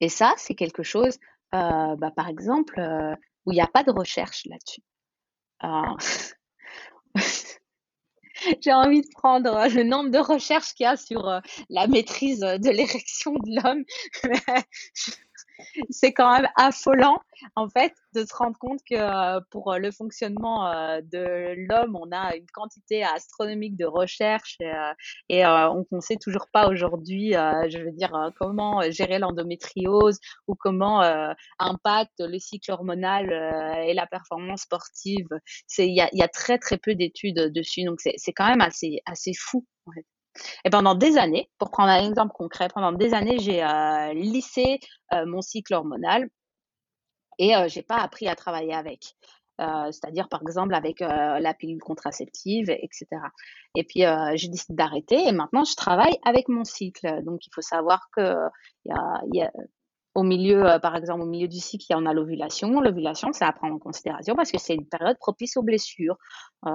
[0.00, 1.18] Et ça, c'est quelque chose,
[1.50, 2.80] bah, par exemple,
[3.44, 4.84] où il n'y a pas de recherche là-dessus.
[7.16, 7.20] Euh,
[8.60, 11.86] J'ai envie de prendre euh, le nombre de recherches qu'il y a sur euh, la
[11.86, 13.84] maîtrise de l'érection de l'homme.
[15.90, 17.18] c'est quand même affolant,
[17.56, 21.96] en fait, de se rendre compte que euh, pour euh, le fonctionnement euh, de l'homme,
[21.96, 24.58] on a une quantité astronomique de recherches
[25.28, 31.02] et, on ne sait toujours pas aujourd'hui, je veux dire, comment gérer l'endométriose ou comment
[31.58, 33.32] impacte le cycle hormonal
[33.86, 35.28] et la performance sportive.
[35.78, 39.66] Il y a, très très peu d'études dessus, donc c'est quand même assez, assez fou.
[39.86, 40.06] En fait.
[40.64, 44.80] Et pendant des années, pour prendre un exemple concret, pendant des années, j'ai euh, lissé
[45.12, 46.28] euh, mon cycle hormonal
[47.38, 49.14] et euh, j'ai pas appris à travailler avec.
[49.60, 53.06] Euh, c'est-à-dire par exemple avec la pilule contraceptive, etc.
[53.76, 54.02] Et puis
[54.34, 57.22] j'ai décidé d'arrêter et maintenant je travaille avec mon cycle.
[57.24, 58.34] Donc il faut savoir que
[58.84, 58.92] y
[59.32, 59.52] y a
[60.14, 62.80] au milieu, euh, par exemple, au milieu du cycle, il y en a l'ovulation.
[62.80, 66.16] L'ovulation, c'est à prendre en considération parce que c'est une période propice aux blessures.
[66.66, 66.70] Euh,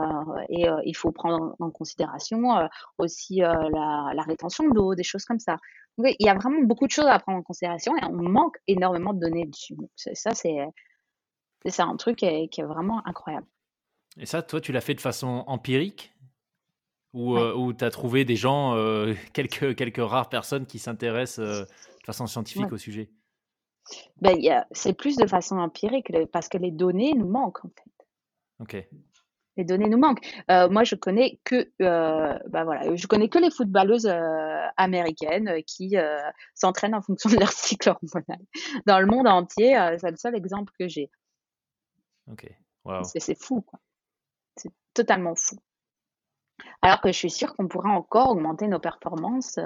[0.50, 5.40] et euh, il faut prendre en considération aussi la, la, rétention d'eau, des choses comme
[5.40, 5.58] ça.
[5.98, 8.58] Donc, il y a vraiment beaucoup de choses à prendre en considération et on manque
[8.68, 9.76] énormément de données dessus.
[9.76, 10.58] Donc, ça, c'est
[11.66, 13.46] c'est un truc qui est, qui est, vraiment incroyable.
[14.18, 16.14] Et ça, toi, tu l'as fait de façon empirique?
[17.14, 18.76] Ou, ou tu as trouvé des gens,
[19.34, 21.68] quelques, quelques rares personnes qui s'intéressent de
[22.06, 23.10] façon scientifique au sujet?
[24.22, 24.38] Ben,
[24.72, 27.90] c'est plus de façon empirique parce que les données nous manquent en fait.
[28.60, 28.88] Ok.
[29.58, 30.26] Les données nous manquent.
[30.50, 35.62] Euh, moi, je connais que, euh, ben voilà, je connais que les footballeuses euh, américaines
[35.68, 35.96] qui
[36.56, 38.40] s'entraînent en fonction de leur cycle hormonal.
[38.86, 41.12] Dans le monde entier, c'est le seul exemple que j'ai.
[42.32, 42.50] Ok.
[43.04, 43.80] C'est fou, quoi.
[44.56, 45.58] C'est totalement fou.
[46.82, 49.58] Alors que je suis sûre qu'on pourrait encore augmenter nos performances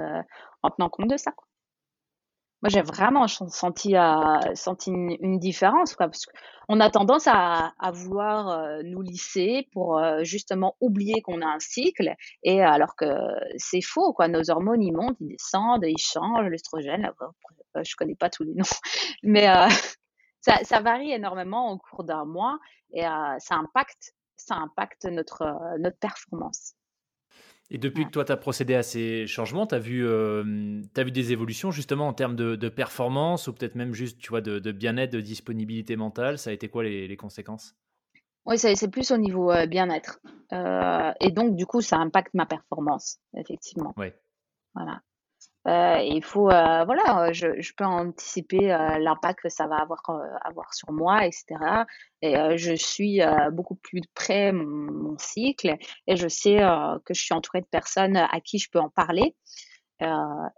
[0.62, 1.30] en tenant compte de ça.
[1.30, 1.46] Quoi.
[2.64, 4.54] Moi, j'ai vraiment senti, euh,
[4.86, 10.74] une, différence, quoi, parce qu'on a tendance à, vouloir euh, nous lisser pour euh, justement
[10.80, 13.04] oublier qu'on a un cycle, et alors que
[13.58, 14.16] c'est faux.
[14.30, 17.12] Nos hormones, ils montent, ils descendent, ils changent, l'estrogène,
[17.74, 18.64] je connais pas tous les noms,
[19.22, 19.46] mais
[20.40, 22.58] ça, varie énormément au cours d'un mois,
[22.94, 26.76] et ça impacte, notre performance.
[27.70, 31.02] Et depuis que toi, tu as procédé à ces changements, tu as, vu, euh, as
[31.02, 34.72] vu des évolutions justement en termes de, performance ou peut-être même juste tu vois, de,
[34.72, 36.38] bien-être, de disponibilité mentale.
[36.38, 37.74] Ça a été quoi les, conséquences?
[38.46, 40.20] Oui, c'est plus au niveau euh, bien-être.
[40.52, 43.94] Euh, et donc, du coup, ça impacte ma performance, effectivement.
[43.96, 44.08] Oui.
[44.74, 45.00] Voilà.
[45.66, 50.02] Euh, il faut, euh, voilà, je, je, peux anticiper euh, l'impact que ça va avoir,
[50.44, 51.46] avoir sur moi, etc.
[52.20, 53.20] Et je suis
[53.52, 56.56] beaucoup plus près mon, mon, cycle et je sais
[57.04, 59.34] que je suis entourée de personnes à qui je peux en parler.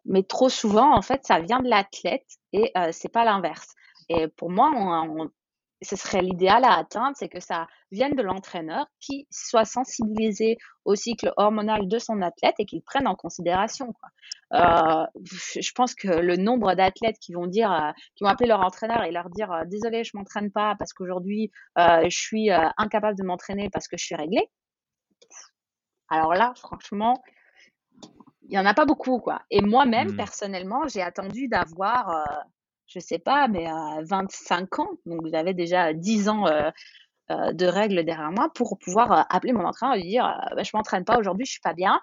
[0.05, 3.75] mais trop souvent, en fait, ça vient de l'athlète et c'est pas l'inverse.
[4.09, 5.31] Et pour moi, on,
[5.83, 10.95] ce serait l'idéal à atteindre, c'est que ça vienne de l'entraîneur qui soit sensibilisé au
[10.95, 13.93] cycle hormonal de son athlète et qu'il prenne en considération.
[13.93, 14.09] Quoi.
[14.55, 15.07] Euh,
[15.61, 19.03] je pense que le nombre d'athlètes qui vont dire, euh, qui vont appeler leur entraîneur
[19.05, 23.69] et leur dire euh, désolé, je m'entraîne pas parce qu'aujourd'hui je suis incapable de m'entraîner
[23.71, 24.49] parce que je suis réglé.
[26.09, 27.23] Alors là, franchement,
[28.49, 29.43] il y en a pas beaucoup quoi.
[29.51, 30.17] Et moi-même mmh.
[30.17, 32.25] personnellement, j'ai attendu d'avoir
[32.87, 36.71] je sais pas, mais à 25 ans, donc j'avais déjà 10 ans euh,
[37.31, 40.63] euh, de règles derrière moi pour pouvoir euh, appeler mon entraîneur et lui dire bah,
[40.63, 42.01] je m'entraîne pas aujourd'hui, je suis pas bien.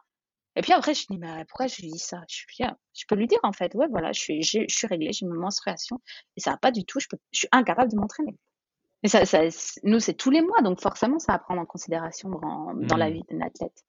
[0.56, 2.22] Et puis après, je me dis mais pourquoi je lui dis ça?
[2.30, 2.78] Je suis bien.
[2.94, 5.34] Je peux lui dire en fait, ouais voilà, je suis, je, suis réglée, j'ai une
[5.34, 6.00] menstruation
[6.38, 8.38] et ça va pas du tout, je, peux, je suis incapable de m'entraîner.
[9.04, 9.40] Et ça, ça
[9.84, 13.10] nous c'est tous les mois, donc forcément ça va prendre en considération dans, dans la
[13.10, 13.14] mmh.
[13.14, 13.84] vie d'un athlète.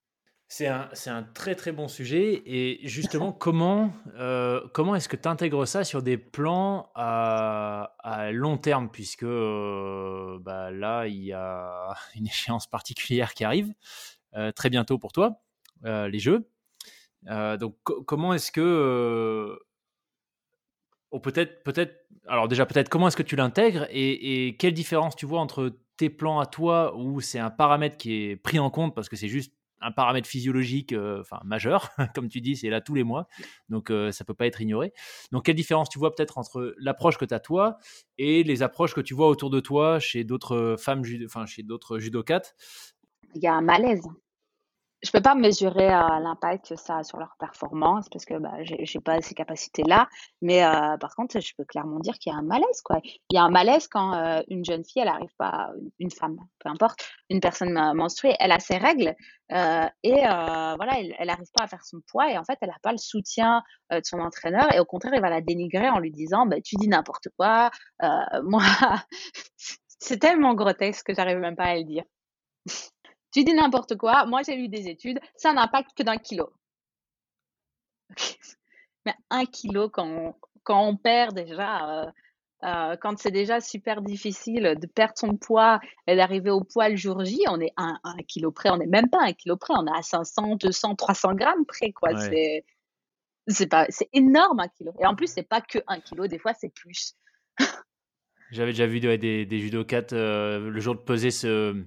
[0.56, 2.40] C'est un, un, très très bon sujet.
[2.46, 8.30] Et justement, comment, euh, comment est-ce que tu intègres ça sur des plans à, à
[8.30, 8.88] long terme?
[8.88, 13.74] Puisque euh, bah, là, il y a une échéance particulière qui arrive
[14.36, 15.42] euh, très bientôt pour toi,
[15.82, 16.48] les Jeux.
[17.26, 19.58] donc, comment est-ce que.
[21.20, 23.88] peut-être, peut-être, alors déjà, peut-être, comment est-ce que tu l'intègres?
[23.90, 27.96] Et, et quelle différence tu vois entre tes plans à toi où c'est un paramètre
[27.96, 29.52] qui est pris en compte parce que c'est juste
[29.84, 33.28] un paramètre physiologique euh, enfin majeur, comme tu dis, c'est là tous les mois,
[33.68, 34.92] donc euh, ça peut pas être ignoré.
[35.30, 37.78] Donc quelle différence tu vois peut-être entre l'approche que tu as toi
[38.18, 41.98] et les approches que tu vois autour de toi chez d'autres femmes, enfin chez d'autres
[41.98, 42.54] judokates?
[43.34, 44.08] Il y a un malaise
[45.04, 48.54] je peux pas mesurer euh, l'impact que ça a sur leur performance parce que bah,
[48.62, 50.08] j'ai pas ces capacités-là.
[50.40, 52.80] Mais euh, par contre, je peux clairement dire qu'il y a un malaise.
[52.82, 53.00] Quoi.
[53.30, 56.36] Il y a un malaise quand euh, une jeune fille, elle arrive pas, une femme,
[56.58, 59.14] peu importe, une personne menstruée, elle a ses règles
[59.50, 62.92] et voilà, elle, n'arrive pas à faire son poids et en fait, elle n'a pas
[62.92, 66.46] le soutien de son entraîneur et au contraire, il va la dénigrer en lui disant,
[66.46, 67.70] bah, tu dis n'importe quoi.
[68.42, 68.62] moi,
[69.98, 72.04] c'est tellement grotesque que j'arrive même pas à le dire.
[73.34, 74.26] Tu dis n'importe quoi.
[74.26, 75.20] Moi, j'ai lu des études.
[75.36, 76.52] Ça n'impacte que d'un kilo.
[79.06, 82.12] Mais un kilo, quand on, quand on perd déjà
[82.64, 86.96] Euh, quand c'est déjà super difficile de perdre son poids et d'arriver au poids le
[86.96, 89.74] jour J, on est un, un kilo près, on n'est même pas un kilo près,
[89.76, 92.16] on est à 500, 200, 300 grammes près, quoi.
[92.18, 92.64] C'est,
[93.48, 94.92] c'est pas, c'est énorme un kilo.
[94.98, 97.16] Et en plus, c'est pas que un kilo, des fois c'est plus.
[98.50, 101.84] J'avais déjà vu des, des, des judokates euh, le jour de peser se,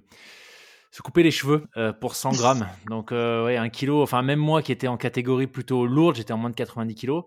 [0.90, 2.66] se couper les cheveux euh, pour 100 grammes.
[2.88, 6.38] Donc, ouais, un kilo, enfin, même moi qui étais en catégorie plutôt lourde, j'étais en
[6.38, 7.24] moins de 90 kilos.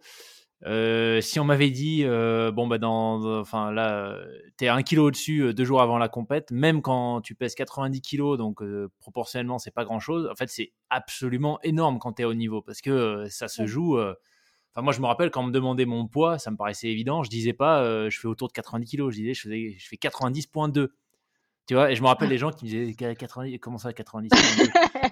[0.65, 4.17] Euh, si on m'avait dit, euh, bon, bah, dans, enfin, là,
[4.57, 8.01] t'es un kilo au-dessus euh, deux jours avant la compète, même quand tu pèses 90
[8.01, 8.61] kilos, donc
[8.99, 10.29] proportionnellement, c'est pas grand-chose.
[10.31, 13.97] En fait, c'est absolument énorme quand t'es au niveau parce que ça se joue.
[13.99, 17.23] Enfin, moi, je me rappelle quand on me demandait mon poids, ça me paraissait évident.
[17.23, 19.13] Je disais pas, je fais autour de 90 kilos.
[19.13, 20.89] Je disais, je, faisais, je fais 90.2.
[21.71, 24.29] Tu vois, et je me rappelle les gens qui me disaient 90, comment ça 90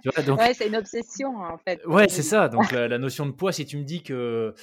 [0.04, 0.40] tu vois, donc...
[0.40, 1.80] Ouais, c'est une obsession en fait.
[1.86, 2.50] Ouais, c'est ça.
[2.50, 4.54] Donc la, notion de poids, si tu me dis que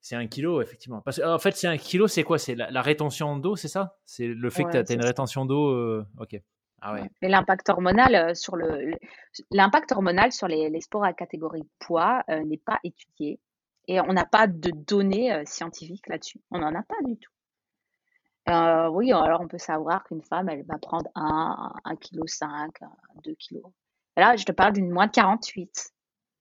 [0.00, 1.00] c'est un kilo, effectivement.
[1.02, 2.38] Parce en fait, c'est un kilo, c'est quoi?
[2.38, 3.96] C'est la, rétention d'eau, c'est ça?
[4.04, 5.68] C'est le fait que tu as, une rétention d'eau.
[5.68, 6.40] Euh, ok.
[6.80, 7.08] Ah ouais.
[7.22, 8.90] Et l'impact hormonal euh, sur le,
[9.52, 13.38] l'impact hormonal sur les, sports à catégorie poids euh, n'est pas étudié
[13.86, 16.40] et on n'a pas de données scientifiques là-dessus.
[16.50, 17.30] On n'en a pas du tout.
[18.46, 22.72] Oui, alors on peut savoir qu'une femme, elle va prendre 1, 1 kg 5,
[23.24, 23.62] 2 kg.
[24.16, 25.92] là, je te parle d'une moins de 48.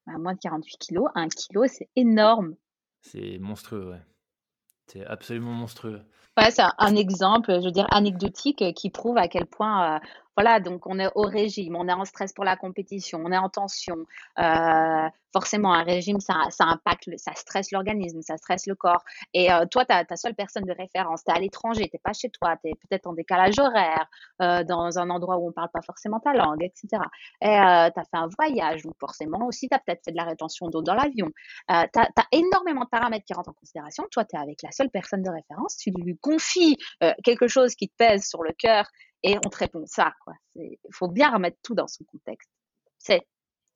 [0.07, 2.55] À moins de 48 kg, 1 kg, c'est énorme.
[3.01, 4.01] C'est monstrueux, ouais.
[4.87, 6.01] C'est absolument monstrueux.
[6.37, 9.99] Ouais, c'est un exemple, je veux dire, anecdotique qui prouve à quel point euh,
[10.35, 13.37] voilà, donc on est au régime, on est en stress pour la compétition, on est
[13.37, 13.97] en tension.
[14.39, 19.03] Euh, forcément, un régime, ça, impacte, ça stresse l'organisme, ça stresse le corps.
[19.33, 22.13] Et euh, toi, tu ta seule personne de référence, tu es à l'étranger, tu pas
[22.13, 24.07] chez toi, tu es peut-être en décalage horaire,
[24.41, 27.03] euh, dans un endroit où on parle pas forcément ta langue, etc.
[27.41, 30.25] Et tu as fait un voyage, donc forcément aussi, tu as peut-être fait de la
[30.25, 31.29] rétention d'eau dans l'avion.
[31.67, 34.05] tu as, énormément de paramètres qui rentrent en considération.
[34.11, 36.77] Toi, tu es avec la seule personne de référence, tu lui confies
[37.23, 38.87] quelque chose qui te pèse sur le cœur
[39.23, 40.13] et on te répond ça.
[40.55, 42.49] Il faut bien remettre tout dans son contexte.
[42.99, 43.21] C'est,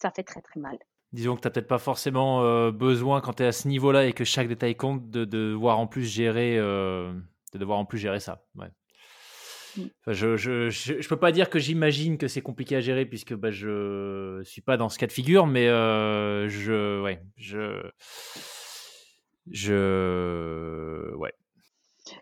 [0.01, 0.77] ça fait très très mal.
[1.13, 4.05] Disons que tu n'as peut-être pas forcément euh, besoin, quand tu es à ce niveau-là
[4.05, 7.13] et que chaque détail compte, de, devoir en plus gérer, euh,
[7.53, 8.43] de devoir en plus gérer ça.
[8.55, 8.67] Ouais.
[9.77, 9.87] Mm.
[10.07, 13.51] je, je, je, peux pas dire que j'imagine que c'est compliqué à gérer puisque bah,
[13.51, 17.89] je suis pas dans ce cas de figure, mais euh, je, ouais, je,
[19.49, 21.33] je, ouais,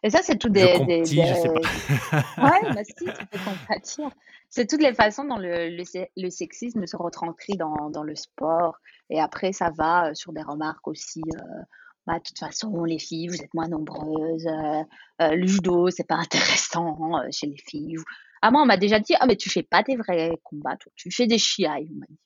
[0.06, 0.76] et ça, c'est tout des.
[0.78, 2.44] Je des, je sais pas.
[2.44, 4.12] ouais, bah si, tu peux compatir.
[4.52, 5.76] C'est toutes les façons dont le,
[6.16, 8.78] le, sexisme se retranscrit dans, dans, le sport.
[9.10, 11.24] Et après, ça va euh, sur des remarques aussi.
[11.36, 11.64] Euh,
[12.06, 14.46] bah, de toute façon, les filles, vous êtes moins nombreuses.
[14.46, 14.84] Euh,
[15.24, 17.98] euh le judo, c'est pas intéressant chez les filles.
[18.44, 20.92] Ah, moi, on m'a déjà dit Ah, mais tu fais pas des vrais combats, toi.
[20.96, 21.90] Tu fais des chiailles.
[21.92, 22.20] On m'a dit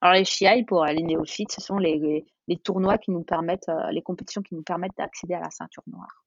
[0.00, 2.24] alors les chiailles pour les néophytes, ce sont les, les,
[2.64, 6.24] tournois qui nous permettent, euh, les compétitions qui nous permettent d'accéder à la ceinture noire.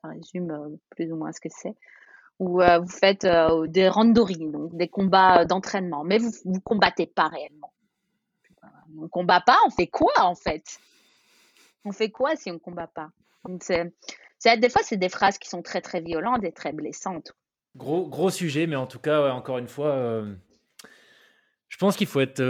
[0.00, 1.74] Ça résume euh, plus ou moins ce que c'est.
[2.38, 3.26] Ou euh, vous faites
[3.68, 7.72] des randori, donc des combats d'entraînement, mais vous vous combattez pas réellement.
[8.98, 10.80] On combat pas, on fait quoi en fait?
[11.84, 13.10] On fait quoi si on combat pas?
[13.60, 13.92] C'est,
[14.58, 17.32] des fois c'est des phrases qui sont très très violentes et très blessantes.
[17.76, 20.24] Gros gros sujet, mais en tout cas encore une fois
[21.68, 22.40] je pense qu'il faut être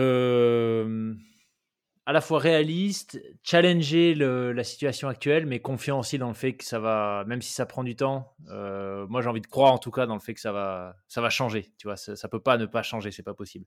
[2.10, 6.64] à la fois réaliste, challenger la situation actuelle, mais confiant aussi dans le fait que
[6.64, 8.34] ça va, même si ça prend du temps.
[8.48, 10.96] Euh, moi, j'ai envie de croire en tout cas dans le fait que ça va,
[11.06, 11.72] ça va changer.
[11.78, 13.64] Tu vois, ça, ne peut pas ne pas changer, c'est pas possible.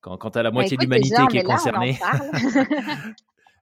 [0.00, 1.98] Quand, quand tu as la bah, moitié de l'humanité qui est concernée.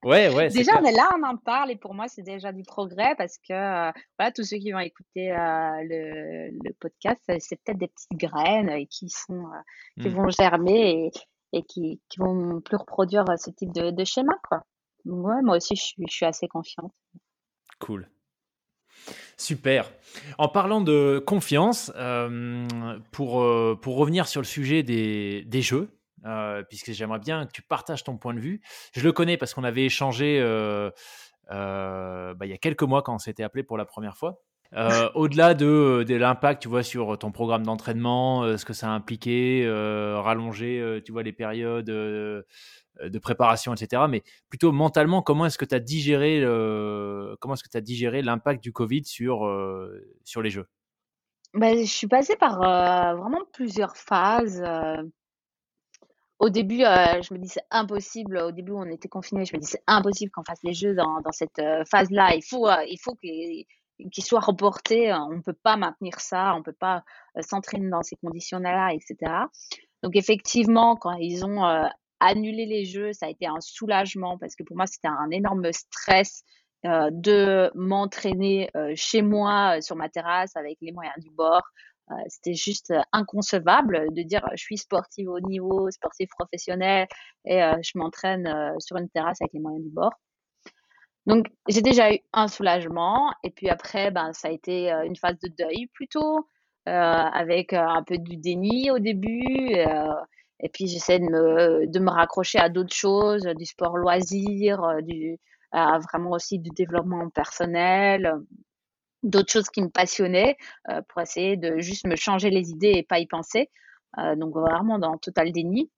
[0.05, 0.49] Ouais, ouais.
[0.49, 3.39] Déjà, on est là, on en parle et pour moi, c'est déjà du progrès parce
[3.39, 8.19] que euh, voilà, tous ceux qui vont écouter le, le, podcast, c'est peut-être des petites
[8.19, 9.45] graines qui sont
[10.01, 10.13] qui mmh.
[10.13, 11.11] vont germer et,
[11.53, 14.33] et qui, qui vont plus reproduire ce type de, schéma.
[14.49, 14.62] Quoi.
[15.05, 16.93] ouais, moi aussi, je suis, assez confiante.
[17.79, 18.09] Cool.
[19.37, 19.91] Super.
[20.38, 25.99] En parlant de confiance, euh, pour, euh, pour revenir sur le sujet des, des jeux,
[26.25, 28.61] euh, puisque j'aimerais bien que tu partages ton point de vue.
[28.95, 30.41] Je le connais parce qu'on avait échangé
[31.49, 34.43] bah, il y a quelques mois quand on s'était appelé pour la première fois.
[34.75, 38.89] Euh, au-delà de, de l'impact, tu vois, sur ton programme d'entraînement, euh, ce que ça
[38.89, 42.45] a impliqué, euh, rallonger, tu vois, les périodes de
[43.19, 44.05] préparation, etc.
[44.09, 46.41] Mais plutôt mentalement, comment est-ce que tu as digéré,
[47.41, 50.67] comment est-ce que digéré l'impact du Covid sur, les jeux?
[51.55, 54.65] Ben, je suis passée par vraiment plusieurs phases.
[56.38, 58.38] Au début, je me dis c'est impossible.
[58.38, 59.44] Au début, on était confinés.
[59.44, 62.35] Je me dis c'est impossible qu'on fasse les jeux dans, dans cette phase-là.
[62.37, 63.27] Il faut, il faut que
[64.11, 67.05] qui soit reporté, euh, on ne peut pas maintenir ça, on ne peut pas
[67.37, 69.33] euh, s'entraîner dans ces conditions-là, etc.
[70.03, 71.85] Donc effectivement, quand ils ont euh,
[72.21, 75.73] annulé les jeux, ça a été un soulagement parce que pour moi, c'était un énorme
[75.73, 76.43] stress
[76.85, 81.63] de m'entraîner chez moi sur ma terrasse avec les moyens du bord.
[82.27, 87.07] C'était juste inconcevable de dire je suis sportive au niveau, sportive professionnelle
[87.45, 90.13] et je m'entraîne sur une terrasse avec les moyens du bord.
[91.27, 93.33] Donc, j'ai déjà eu un soulagement.
[93.44, 96.46] Et puis après, ben, ça a été une phase de deuil plutôt,
[96.87, 99.75] avec un peu du déni au début.
[100.60, 105.38] et puis, j'essaie de me, de me raccrocher à d'autres choses, du sport loisir, du,
[105.73, 108.33] vraiment aussi du développement personnel,
[109.23, 110.56] d'autres choses qui me passionnaient
[111.08, 113.70] pour essayer de juste me changer les idées et pas y penser.
[114.37, 115.90] donc, vraiment dans total déni.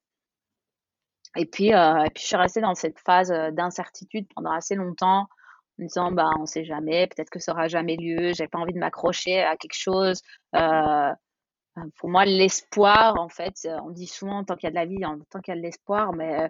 [1.37, 4.74] Et puis, euh, et puis je suis restée dans cette phase euh, d'incertitude pendant assez
[4.74, 5.28] longtemps, en
[5.78, 8.72] me disant, bah, on sait jamais, peut-être que ça aura jamais lieu, j'ai pas envie
[8.72, 10.22] de m'accrocher à quelque chose.
[10.55, 11.12] Euh,
[11.97, 15.01] pour moi, l'espoir, en fait, on dit souvent, tant qu'il y a de la vie,
[15.30, 16.49] tant qu'il y a de l'espoir, mais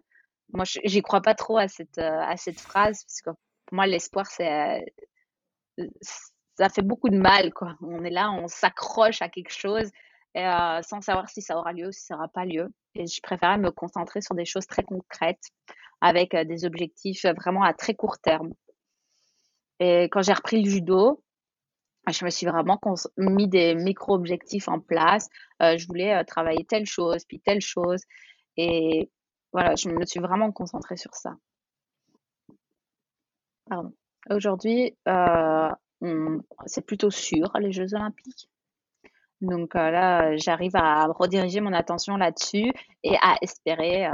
[0.53, 4.27] moi, j'y crois pas trop à cette, à cette phrase, parce que pour moi, l'espoir,
[4.27, 4.85] c'est,
[6.59, 7.75] ça fait beaucoup de mal, quoi.
[7.81, 9.91] On est là, on s'accroche à quelque chose,
[10.37, 12.69] euh, sans savoir si ça aura lieu ou si ça n'aura pas lieu.
[12.95, 15.45] Et je préférais me concentrer sur des choses très concrètes
[16.01, 18.53] avec euh, des objectifs vraiment à très court terme.
[19.81, 21.23] Et quand j'ai repris le judo,
[22.09, 22.79] je me suis vraiment
[23.17, 25.29] mis des micro-objectifs en place.
[25.63, 28.03] Euh, je voulais travailler telle chose, puis telle chose.
[28.57, 29.11] Et
[29.53, 31.37] voilà, je me suis vraiment concentrée sur ça.
[34.31, 34.97] Aujourd'hui,
[36.67, 38.49] c'est plutôt sûr, les Jeux Olympiques?
[39.41, 42.73] Donc euh, là, j'arrive à rediriger mon attention là-dessus
[43.03, 44.07] et à espérer.
[44.07, 44.13] Euh,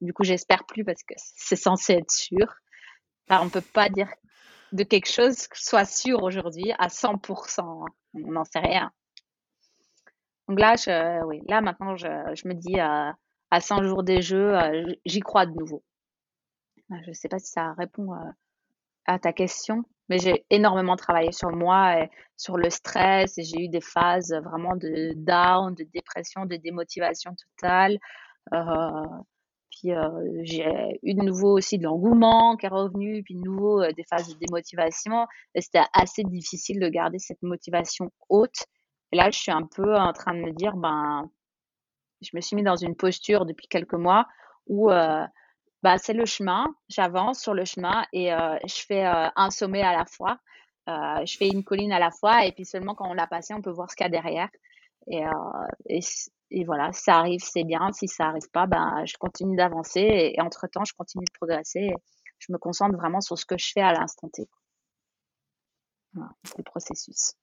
[0.00, 2.46] du coup, j'espère plus parce que c'est censé être sûr.
[3.28, 4.08] on ne peut pas dire
[4.72, 7.60] de quelque chose soit sûr aujourd'hui à 100%.
[7.60, 7.84] Hein.
[8.14, 8.90] On n'en sait rien.
[10.48, 10.74] Donc là,
[11.26, 12.08] oui, là maintenant, je,
[12.46, 13.14] me dis à
[13.60, 15.84] 100 jours des Jeux, euh, j'y crois de nouveau.
[16.90, 18.12] Je ne sais pas si ça répond
[19.06, 19.84] à ta question.
[20.12, 24.76] Mais j'ai énormément travaillé sur moi et sur le stress j'ai eu des phases vraiment
[24.76, 27.98] de down, de dépression, de démotivation totale.
[28.52, 29.06] Euh,
[29.70, 30.10] puis euh,
[30.42, 34.04] j'ai eu de nouveau aussi de l'engouement qui est revenu, puis de nouveau euh, des
[34.04, 35.26] phases de démotivation.
[35.58, 38.66] C'était assez difficile de garder cette motivation haute.
[39.12, 41.30] Et là, je suis un peu en train de me dire, ben,
[42.20, 44.26] je me suis mis dans une posture depuis quelques mois
[44.66, 44.90] où
[45.82, 46.66] bah, c'est le chemin.
[46.88, 50.38] J'avance sur le chemin et euh, je fais euh, un sommet à la fois.
[50.88, 53.54] Euh, je fais une colline à la fois et puis seulement quand on l'a passé,
[53.54, 54.48] on peut voir ce qu'il y a derrière.
[55.08, 55.24] Et,
[56.50, 57.90] et, voilà, si ça arrive, c'est bien.
[57.92, 61.90] Si ça arrive pas, ben, je continue d'avancer et, entre-temps, je continue de progresser.
[62.38, 64.48] je me concentre vraiment sur ce que je fais à l'instant T.
[66.12, 67.34] Voilà, le processus.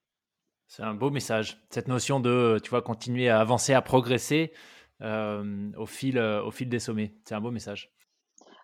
[0.68, 1.62] C'est un beau message.
[1.70, 4.54] Cette notion de, tu vois, continuer à avancer, à progresser
[5.02, 7.14] au, fil, au fil des sommets.
[7.26, 7.92] C'est un beau message.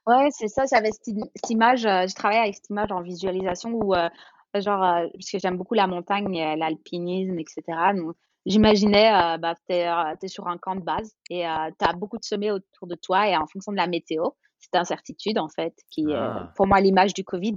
[0.08, 3.95] Ouais, c'est ça, j'avais cette, image, euh, je travaille avec cette image en visualisation où,
[3.95, 4.08] euh,
[4.53, 7.64] genre, euh, parce que j'aime beaucoup la montagne, l'alpinisme, etc.
[7.95, 11.43] Donc, j'imaginais, bah, tu es, sur un camp de base et
[11.80, 14.30] tu as beaucoup de sommets autour de toi et en fonction de la météo,
[14.60, 16.51] cette incertitude, en fait, qui est ah.
[16.56, 17.56] pour moi l'image du Covid,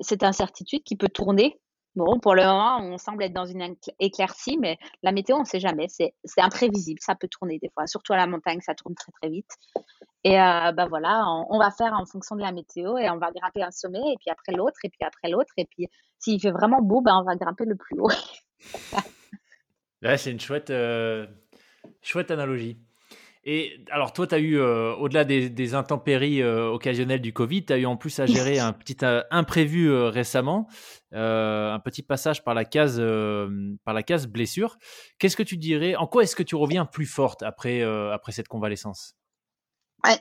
[0.00, 1.60] cette incertitude qui peut tourner
[1.96, 5.44] Bon, pour le moment, on semble être dans une éclaircie, mais la météo, on ne
[5.44, 5.86] sait jamais.
[5.88, 6.98] C'est imprévisible.
[7.00, 7.86] Ça peut tourner des fois.
[7.86, 9.50] Surtout à la montagne, ça tourne très, très vite.
[10.26, 13.30] Et euh, bah voilà, on, va faire en fonction de la météo et on va
[13.30, 15.52] grimper un sommet, et puis après l'autre, et puis après l'autre.
[15.58, 15.86] Et puis,
[16.18, 18.10] s'il fait vraiment beau, ben, on va grimper le plus haut.
[20.02, 21.26] ouais, c'est une chouette, euh,
[22.00, 22.78] chouette analogie.
[23.46, 27.74] Et alors, toi, tu as eu, euh, au-delà des, intempéries euh, occasionnelles du Covid, tu
[27.74, 28.96] as eu en plus à gérer un petit
[29.30, 30.66] imprévu récemment,
[31.12, 32.96] un petit passage par la case,
[33.84, 34.78] par la case blessure.
[35.18, 38.48] Qu'est-ce que tu dirais En quoi est-ce que tu reviens plus forte après, après cette
[38.48, 39.14] convalescence?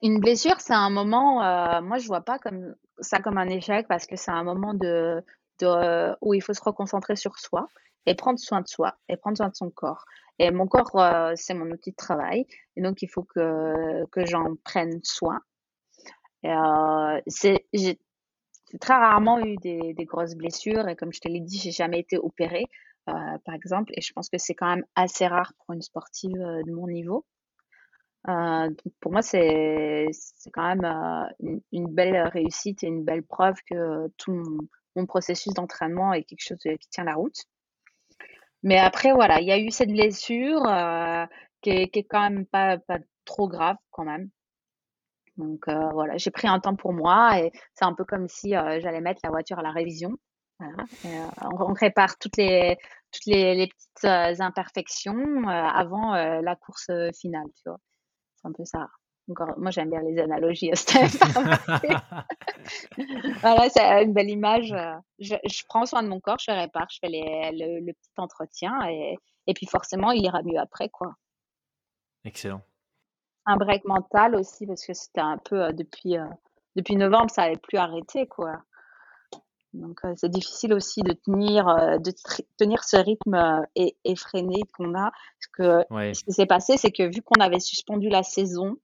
[0.01, 4.05] Une blessure, c'est un moment, moi, je vois pas comme ça comme un échec parce
[4.05, 5.23] que c'est un moment de,
[5.59, 7.67] de, où il faut se reconcentrer sur soi
[8.05, 10.05] et prendre soin de soi et prendre soin de son corps.
[10.39, 12.45] Et mon corps, euh, c'est mon outil de travail.
[12.75, 15.39] Et donc, il faut que, que j'en prenne soin.
[16.45, 17.99] Euh, c'est, j'ai
[18.81, 20.87] très rarement eu des, des, grosses blessures.
[20.87, 22.65] Et comme je te l'ai dit, j'ai jamais été opérée,
[23.09, 23.13] euh,
[23.45, 23.93] par exemple.
[23.95, 26.87] Et je pense que c'est quand même assez rare pour une sportive euh, de mon
[26.87, 27.25] niveau.
[28.29, 28.69] Euh,
[29.01, 30.07] pour moi, c'est,
[30.53, 34.31] quand même euh, une, belle réussite et une belle preuve que tout
[34.95, 37.35] mon, processus d'entraînement est quelque chose qui tient la route.
[38.63, 41.25] Mais après, voilà, il y a eu cette blessure euh,
[41.61, 44.29] qui, est, quand même pas, pas trop grave quand même.
[45.37, 48.55] Donc euh, voilà, j'ai pris un temps pour moi et c'est un peu comme si
[48.55, 50.11] euh, j'allais mettre la voiture à la révision.
[51.41, 52.77] On, répare toutes les
[53.11, 57.79] toutes les petites imperfections avant la course finale, tu vois.
[58.43, 58.89] C'est un peu ça.
[59.29, 60.71] Encore, moi, j'aime bien les analogies.
[63.41, 64.75] voilà, c'est une belle image.
[65.19, 68.11] Je, je, prends soin de mon corps, je répare, je fais les, le, le, petit
[68.17, 69.17] entretien et,
[69.47, 71.15] et puis forcément, il ira mieux après, quoi.
[72.25, 72.61] Excellent.
[73.45, 76.17] Un break mental aussi, parce que c'était un peu depuis,
[76.75, 78.61] depuis novembre, ça n'avait plus arrêté, quoi.
[79.73, 81.65] Donc, c'est difficile aussi de tenir,
[81.99, 82.13] de
[82.57, 83.65] tenir ce rythme
[84.05, 85.11] effréné qu'on a.
[85.11, 88.77] Parce que ce qui s'est passé, c'est que vu qu'on avait suspendu la saison,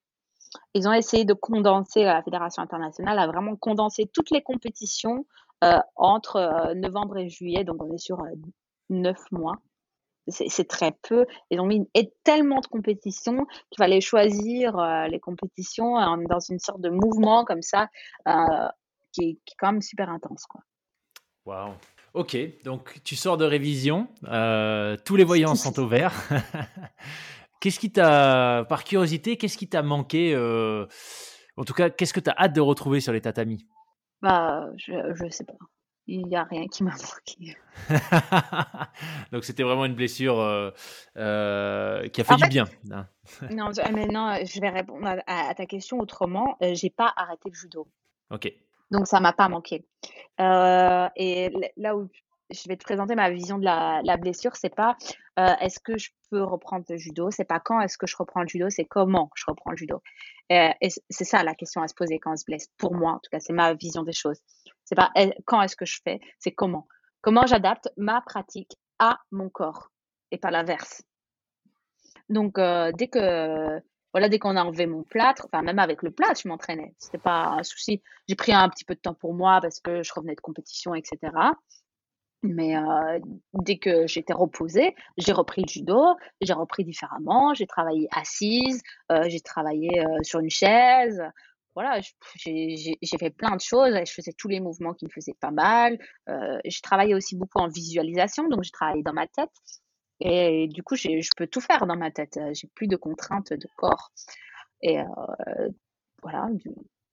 [0.74, 5.26] ils ont essayé de condenser, la Fédération internationale a vraiment condensé toutes les compétitions
[5.96, 7.64] entre novembre et juillet.
[7.64, 8.24] Donc, on est sur
[8.90, 9.58] neuf mois.
[10.28, 11.28] C'est très peu.
[11.52, 11.88] Ils ont mis
[12.24, 14.76] tellement de compétitions qu'il fallait choisir
[15.08, 15.96] les compétitions
[16.28, 17.90] dans une sorte de mouvement comme ça,
[19.12, 20.46] qui est, qui, est, quand même super intense.
[20.46, 20.62] Quoi.
[21.50, 21.74] Wow.
[22.14, 26.14] Ok, donc tu sors de révision, euh, tous les voyants sont au vert.
[27.60, 30.86] qu'est-ce qui t'a, par curiosité, qu'est-ce qui t'a manqué euh,
[31.58, 33.66] En tout cas, qu'est-ce que tu as hâte de retrouver sur les tatamis?
[34.22, 35.56] Bah, je, je sais pas.
[36.06, 37.58] Il n'y a rien qui m'a manqué.
[39.32, 40.70] donc c'était vraiment une blessure euh,
[41.18, 42.66] euh qui a fait du bien.
[42.92, 43.08] Hein.
[43.50, 46.60] non, mais non, je vais répondre à, à ta question autrement.
[46.62, 47.88] j'ai pas arrêté le judo.
[48.30, 48.54] Ok.
[48.92, 49.86] Donc, ça m'a pas manqué.
[50.40, 52.10] Euh, et là où
[52.50, 54.98] je vais te présenter ma vision de la, la blessure, c'est pas
[55.38, 58.42] euh, est-ce que je peux reprendre le judo, c'est pas quand est-ce que je reprends
[58.42, 60.02] le judo, c'est comment je reprends le judo.
[60.52, 62.68] Euh, et c'est ça la question à se poser quand on se blesse.
[62.78, 64.40] Pour moi, en tout cas, c'est ma vision des choses.
[64.86, 65.12] C'est pas
[65.46, 66.88] quand est-ce que je fais, c'est comment.
[67.22, 69.92] Comment j'adapte ma pratique à mon corps
[70.32, 71.04] et pas l'inverse.
[72.30, 73.80] Donc, dès que
[74.14, 76.94] voilà, dès qu'on a enlevé mon plâtre, enfin même avec le plâtre, je m'entraînais.
[76.98, 78.02] C'était pas un souci.
[78.28, 80.96] J'ai pris un petit peu de temps pour moi parce que je revenais de compétition,
[80.96, 81.32] etc.
[82.42, 83.20] Mais euh,
[83.54, 88.82] dès que j'étais reposée, j'ai repris le judo, j'ai repris différemment, j'ai travaillé assise,
[89.12, 91.22] euh, j'ai travaillé euh, sur une chaise.
[91.76, 92.00] Voilà,
[92.36, 95.98] j'ai fait plein de choses, je faisais tous les mouvements qui me faisaient pas mal.
[96.66, 99.52] J'ai travaillé aussi beaucoup en visualisation, donc j'ai travaillé dans ma tête.
[100.22, 102.38] Et du coup, je peux tout faire dans ma tête.
[102.38, 104.12] Euh, j'ai plus de contraintes de corps.
[104.82, 105.06] Et euh,
[106.22, 106.48] voilà.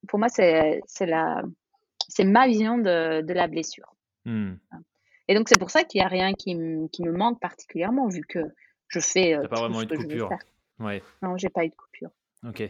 [0.07, 1.41] Pour moi, c'est la,
[2.07, 3.95] c'est ma vision de, de la blessure.
[4.25, 4.55] Mmh.
[5.29, 6.55] Et donc, c'est pour ça qu'il n'y a rien qui,
[6.91, 8.39] qui, me manque particulièrement, vu que
[8.87, 9.35] je fais.
[9.35, 10.29] Euh, pas vraiment eu de coupure.
[10.79, 11.01] Ouais.
[11.21, 12.11] Non, j'ai pas eu de coupure.
[12.47, 12.63] Ok.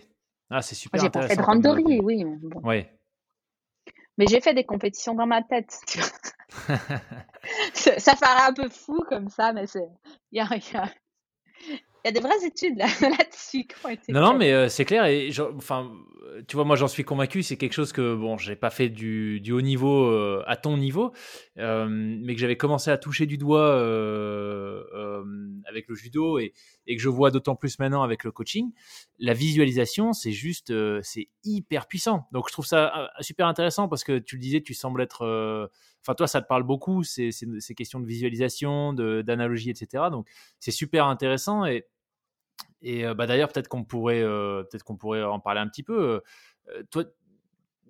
[0.50, 1.02] Ah, c'est super.
[1.02, 2.24] J'ai pas fait de randonnée, oui.
[2.24, 2.62] Bon.
[2.62, 2.97] Ouais.
[4.18, 5.80] Mais j'ai fait des compétitions dans ma tête.
[7.74, 10.90] ça paraît un peu fou comme ça, mais il y a, y, a,
[12.08, 13.68] y a, des vraies études là-dessus
[14.10, 15.06] Non, non, mais euh, c'est clair.
[15.06, 15.92] Et enfin,
[16.48, 17.44] tu vois, moi, j'en suis convaincu.
[17.44, 20.78] C'est quelque chose que, bon, j'ai pas fait du, du haut niveau euh, à ton
[20.78, 21.12] niveau,
[21.58, 23.74] euh, mais que j'avais commencé à toucher du doigt
[25.68, 26.54] avec le judo et,
[26.86, 28.72] et que je vois d'autant plus maintenant avec le coaching.
[29.20, 32.28] La visualisation, c'est juste, c'est hyper puissant.
[32.32, 35.70] Donc, je trouve ça super intéressant parce que tu le disais, tu sembles être
[36.08, 40.06] Enfin, toi, ça te parle beaucoup, ces, ces, questions de visualisation, d'analogie, etc.
[40.10, 41.66] Donc, c'est super intéressant.
[41.66, 41.86] Et,
[42.82, 45.84] et euh, bah, d'ailleurs, peut-être qu'on pourrait, euh, peut qu'on pourrait en parler un petit
[45.84, 46.22] peu.
[46.70, 47.04] Euh, toi,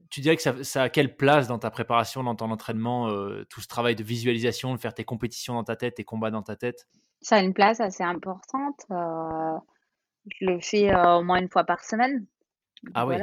[0.10, 3.10] tu dirais que ça, ça, a quelle place dans ta préparation, dans ton entraînement,
[3.50, 6.44] tout ce travail de visualisation, de faire tes compétitions dans ta tête, tes combats dans
[6.44, 6.88] ta tête?
[7.22, 8.86] Ça a une place assez importante.
[8.90, 12.26] je le fais au moins une fois par semaine.
[12.94, 13.18] Ah oui,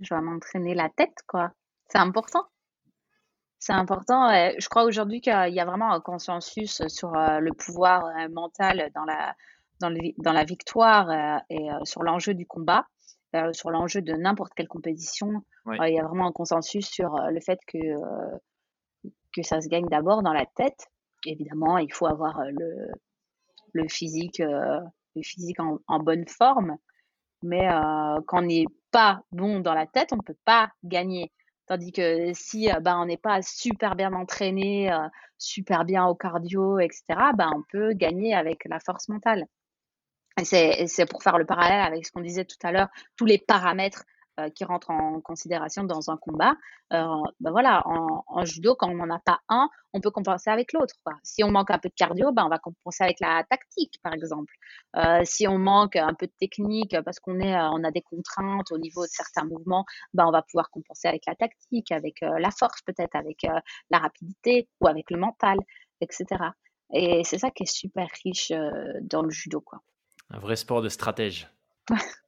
[0.00, 1.52] je vais m'entraîner la tête, quoi.
[1.86, 2.46] C'est important.
[3.60, 4.30] C'est important.
[4.58, 9.36] je crois aujourd'hui qu'il y a vraiment un consensus sur le pouvoir mental dans la,
[9.80, 12.86] dans, dans la victoire euh, et sur l'enjeu du combat,
[13.52, 15.42] sur l'enjeu de n'importe quelle compétition.
[15.66, 17.78] il y a vraiment un consensus sur le fait que,
[19.32, 20.88] que ça se gagne d'abord dans la tête.
[21.24, 22.90] Évidemment, il faut avoir le,
[23.72, 26.76] le physique, le physique en, en bonne forme.
[27.42, 27.68] Mais
[28.26, 31.30] quand on n'est pas bon dans la tête, on ne peut pas gagner.
[31.66, 34.90] Tandis que si bah, on n'est pas super bien entraîné,
[35.38, 37.04] super bien au cardio, etc.,
[37.36, 39.46] bah, on peut gagner avec la force mentale.
[40.42, 44.04] C'est pour faire le parallèle avec ce qu'on disait tout à l'heure, tous les paramètres
[44.40, 46.54] euh, qui rentrent en considération dans un combat.
[46.92, 47.04] Euh,
[47.40, 50.94] ben voilà, en, judo, quand on n'en a pas un, on peut compenser avec l'autre.
[51.22, 54.14] Si on manque un peu de cardio, ben on va compenser avec la tactique, par
[54.14, 54.54] exemple.
[54.96, 58.70] Euh, si on manque un peu de technique parce qu'on est, on a des contraintes
[58.72, 62.50] au niveau de certains mouvements, ben on va pouvoir compenser avec la tactique, avec la
[62.50, 63.42] force peut-être, avec
[63.90, 65.58] la rapidité ou avec le mental,
[66.00, 66.26] etc.
[66.92, 68.52] Et c'est ça qui est super riche
[69.02, 69.80] dans le judo, quoi.
[70.30, 71.48] Un vrai sport de stratège.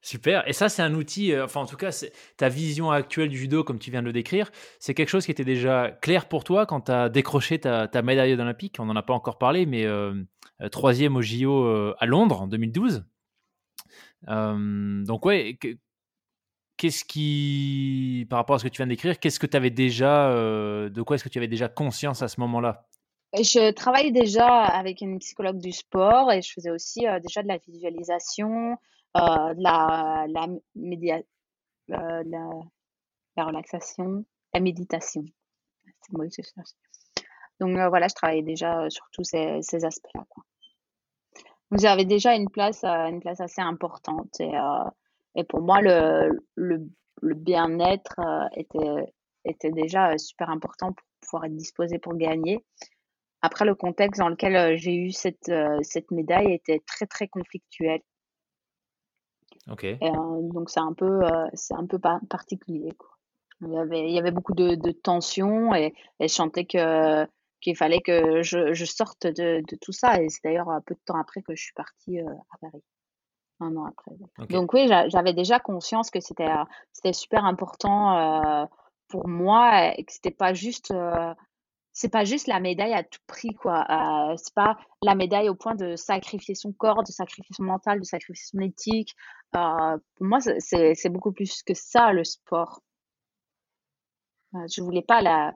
[0.00, 0.46] Super.
[0.48, 1.90] Et ça, c'est un outil, euh, enfin en tout cas,
[2.36, 5.32] ta vision actuelle du judo, comme tu viens de le décrire, c'est quelque chose qui
[5.32, 8.76] était déjà clair pour toi quand tu as décroché ta, médaille olympique?
[8.78, 10.14] On n'en a pas encore parlé, mais euh,
[10.60, 13.04] euh, troisième au JO à Londres en 2012.
[14.26, 15.58] donc ouais,
[16.76, 20.30] qu'est-ce qui, par rapport à ce que tu viens d'écrire, qu'est-ce que tu avais déjà,
[20.32, 22.88] de quoi est-ce que tu avais déjà conscience à ce moment-là?
[23.34, 27.58] Je travaillais déjà avec une psychologue du sport et je faisais aussi déjà de la
[27.58, 28.76] visualisation,
[29.14, 31.20] de la, la, média,
[31.88, 34.24] la, la relaxation,
[34.54, 35.24] la méditation.
[37.60, 40.24] Donc voilà, je travaillais déjà sur tous ces, ces aspects-là.
[41.70, 44.56] Donc j'avais déjà une place, une place assez importante et
[45.38, 46.88] et pour moi, le, le,
[47.22, 49.12] le bien-être euh, était,
[49.44, 52.64] était déjà euh, super important pour pouvoir être disposé pour gagner.
[53.42, 58.00] Après, le contexte dans lequel euh, j'ai eu cette, cette médaille était très, très conflictuel.
[59.70, 59.84] Ok.
[60.00, 61.20] donc, c'est un peu,
[61.52, 62.92] c'est un peu particulier.
[62.96, 63.10] Quoi.
[63.60, 67.26] Il, y avait, il y avait beaucoup de, de tensions et, et je sentais que,
[67.60, 70.22] qu'il fallait que je, je sorte de, de, tout ça.
[70.22, 72.82] Et c'est d'ailleurs un peu de temps après que je suis partie à Paris
[73.60, 74.12] un an après.
[74.50, 78.66] Donc oui, j'avais déjà conscience que c'était euh, c'était super important euh,
[79.08, 81.34] pour moi et que c'était pas juste euh,
[81.98, 83.84] c'est pas juste la médaille à tout prix quoi.
[83.90, 87.98] Euh, c'est pas la médaille au point de sacrifier son corps, de sacrifier son mental,
[87.98, 89.16] de sacrifier son éthique.
[89.50, 92.82] pour moi, c'est beaucoup plus que ça le sport.
[94.52, 95.52] je voulais pas la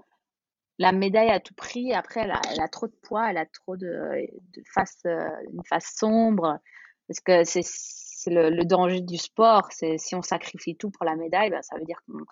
[0.79, 1.93] la médaille à tout prix.
[1.93, 4.27] Après, elle a, trop de poids, elle a trop de,
[4.75, 6.59] face, une face sombre.
[7.07, 11.51] Parce que c'est le, le, danger du sport, si on sacrifie tout pour la médaille,
[11.51, 12.25] ben, ça veut dire qu'on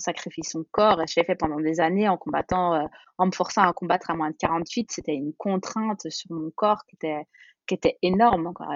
[0.00, 1.00] sacrifie son corps.
[1.02, 2.86] Et je l'ai fait pendant des années en combattant, euh,
[3.18, 4.90] en me forçant à combattre à moins de 48.
[4.90, 7.26] C'était une contrainte sur mon corps qui était,
[7.66, 8.52] qui était énorme.
[8.54, 8.68] Quoi.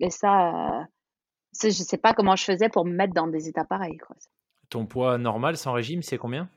[0.00, 0.84] Et, ça, euh,
[1.62, 3.98] je sais pas comment je faisais pour me mettre dans des états pareils.
[3.98, 4.16] Quoi.
[4.70, 6.48] Ton poids normal sans régime, c'est combien?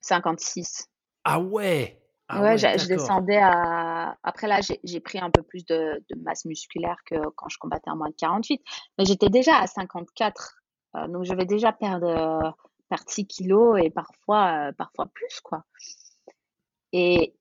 [0.00, 0.88] 56.
[1.24, 2.02] Ah ouais
[2.34, 4.16] ah ouais, je descendais à.
[4.22, 7.90] Après là, j'ai pris un peu plus de, de, masse musculaire que quand je combattais
[7.90, 8.62] en moins de 48.
[8.96, 10.61] Mais j'étais déjà à 54.
[10.96, 12.54] Euh, donc je vais déjà perdre,
[12.88, 15.64] perdre 6 kilos et parfois, euh, parfois plus, quoi.
[16.92, 17.34] Et,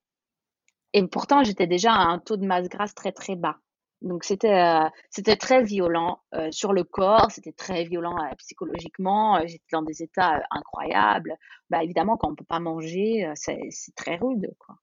[0.93, 3.57] et pourtant, j'étais déjà à un taux de masse grasse très, très bas.
[4.01, 9.39] Donc c'était euh, c'était très violent euh, sur le corps, c'était très violent euh, psychologiquement.
[9.45, 11.35] J'étais dans des états incroyables.
[11.69, 14.75] Bah évidemment quand on peut pas manger, c'est c'est très rude quoi.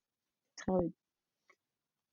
[0.56, 0.92] Très rude.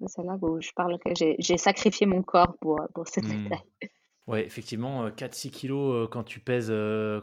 [0.08, 3.50] C'est là où je parle que j'ai sacrifié mon corps pour pour cette mmh.
[4.28, 6.74] Ouais, effectivement, 4-6 kilos quand tu pèses,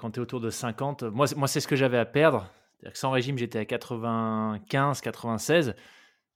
[0.01, 1.03] quand tu es autour de 50.
[1.03, 2.49] Moi, moi c'est ce que j'avais à perdre.
[2.85, 5.75] Que sans régime, j'étais à 95, 96.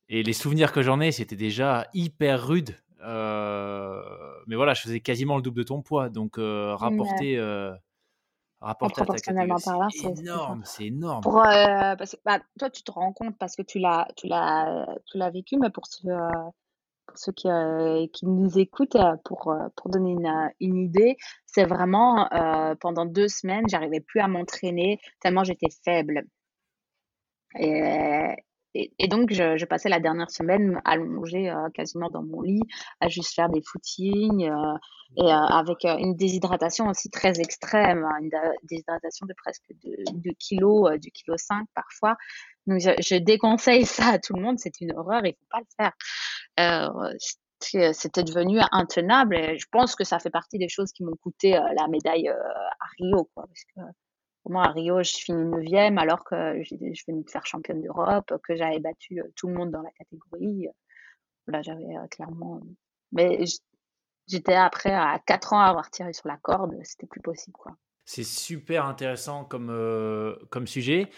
[0.09, 2.77] Et les souvenirs que j'en ai, c'était déjà hyper rude.
[3.03, 4.03] Euh,
[4.47, 6.09] mais voilà, je faisais quasiment le double de ton poids.
[6.09, 7.75] Donc, euh, rapporter, euh,
[8.61, 11.23] rapporter à ta c'est énorme, c'est énorme.
[11.23, 15.19] Pour, parce bah, toi, tu te rends compte parce que tu l'as, tu l'as, tu
[15.19, 16.11] l'as vécu, mais pour ceux,
[17.07, 17.49] pour ceux qui,
[18.13, 20.17] qui nous écoutent, pour, pour donner
[20.61, 22.29] une, idée, c'est vraiment
[22.81, 26.25] pendant deux semaines, j'arrivais plus à m'entraîner tellement j'étais faible.
[28.99, 32.63] Et, donc, je, passais la dernière semaine allongée euh, quasiment dans mon lit,
[33.01, 34.77] à juste faire des footings, euh,
[35.17, 38.31] et euh, avec une déshydratation aussi très extrême, hein, une
[38.65, 42.17] déshydratation de presque 2 kilos, du kilo 5 parfois.
[42.67, 45.67] Donc, je, déconseille ça à tout le monde, c'est une horreur, il faut pas le
[46.71, 46.93] faire.
[47.61, 51.51] c'était devenu intenable et je pense que ça fait partie des choses qui m'ont coûté
[51.53, 53.47] la médaille à Rio, quoi,
[54.49, 58.57] moi, à Rio, je finis 9e alors que je venais de faire championne d'Europe, que
[58.57, 60.69] j'avais battu euh, tout le monde dans la catégorie.
[61.47, 62.61] Là, j'avais euh, clairement.
[63.13, 63.45] Mais
[64.29, 67.57] j'étais après à 4 ans à avoir tiré sur la corde, c'était plus possible.
[67.57, 67.73] quoi.
[68.05, 71.09] C'est super intéressant comme, euh, comme sujet.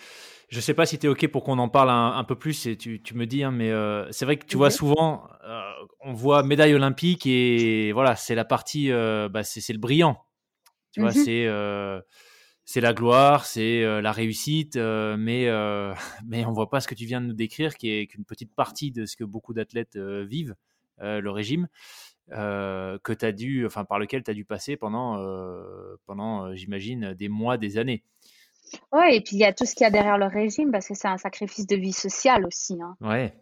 [0.49, 2.67] Je ne sais pas si tu es OK pour qu'on en parle un, peu plus,
[2.67, 3.71] et tu, tu me dis, hein, mais
[4.11, 5.29] c'est vrai que tu vois souvent,
[6.01, 10.25] on voit médaille olympique et voilà, c'est la partie, bah, c'est le brillant.
[10.93, 11.47] Tu vois, mmh c'est
[12.69, 15.95] c'est la gloire, c'est euh, la réussite, euh, mais, euh,
[16.27, 18.55] mais on voit pas ce que tu viens de nous décrire, qui est qu'une petite
[18.55, 20.55] partie de ce que beaucoup d'athlètes vivent,
[20.99, 21.69] le régime,
[22.29, 25.17] que dû, enfin, par lequel tu as dû passer pendant,
[26.05, 28.05] pendant j'imagine, des mois, des années.
[28.93, 30.89] Oui, et puis il y a tout ce qu'il y a derrière le régime, parce
[30.89, 32.77] que c'est un sacrifice de vie sociale aussi.
[32.83, 32.97] Hein.
[33.01, 33.35] Ouais.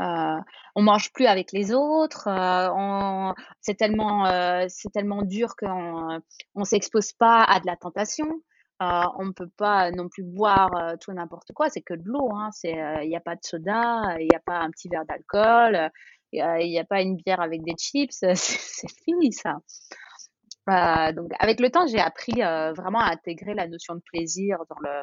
[0.00, 0.40] Euh,
[0.76, 2.28] on mange plus avec les autres.
[3.60, 4.24] c'est tellement,
[4.68, 6.20] c'est tellement dur qu'on
[6.54, 8.40] on s'expose pas à de la tentation.
[8.80, 12.04] Euh, on ne peut pas non plus boire euh, tout n'importe quoi, c'est que de
[12.04, 12.30] l'eau.
[12.32, 12.50] Hein.
[12.64, 15.90] Euh, il n'y a pas de soda, il n'y a pas un petit verre d'alcool,
[16.32, 18.24] il n'y a, pas une bière avec des chips.
[18.34, 19.56] c'est fini ça.
[21.12, 25.02] donc avec le temps, j'ai appris vraiment à intégrer la notion de plaisir dans le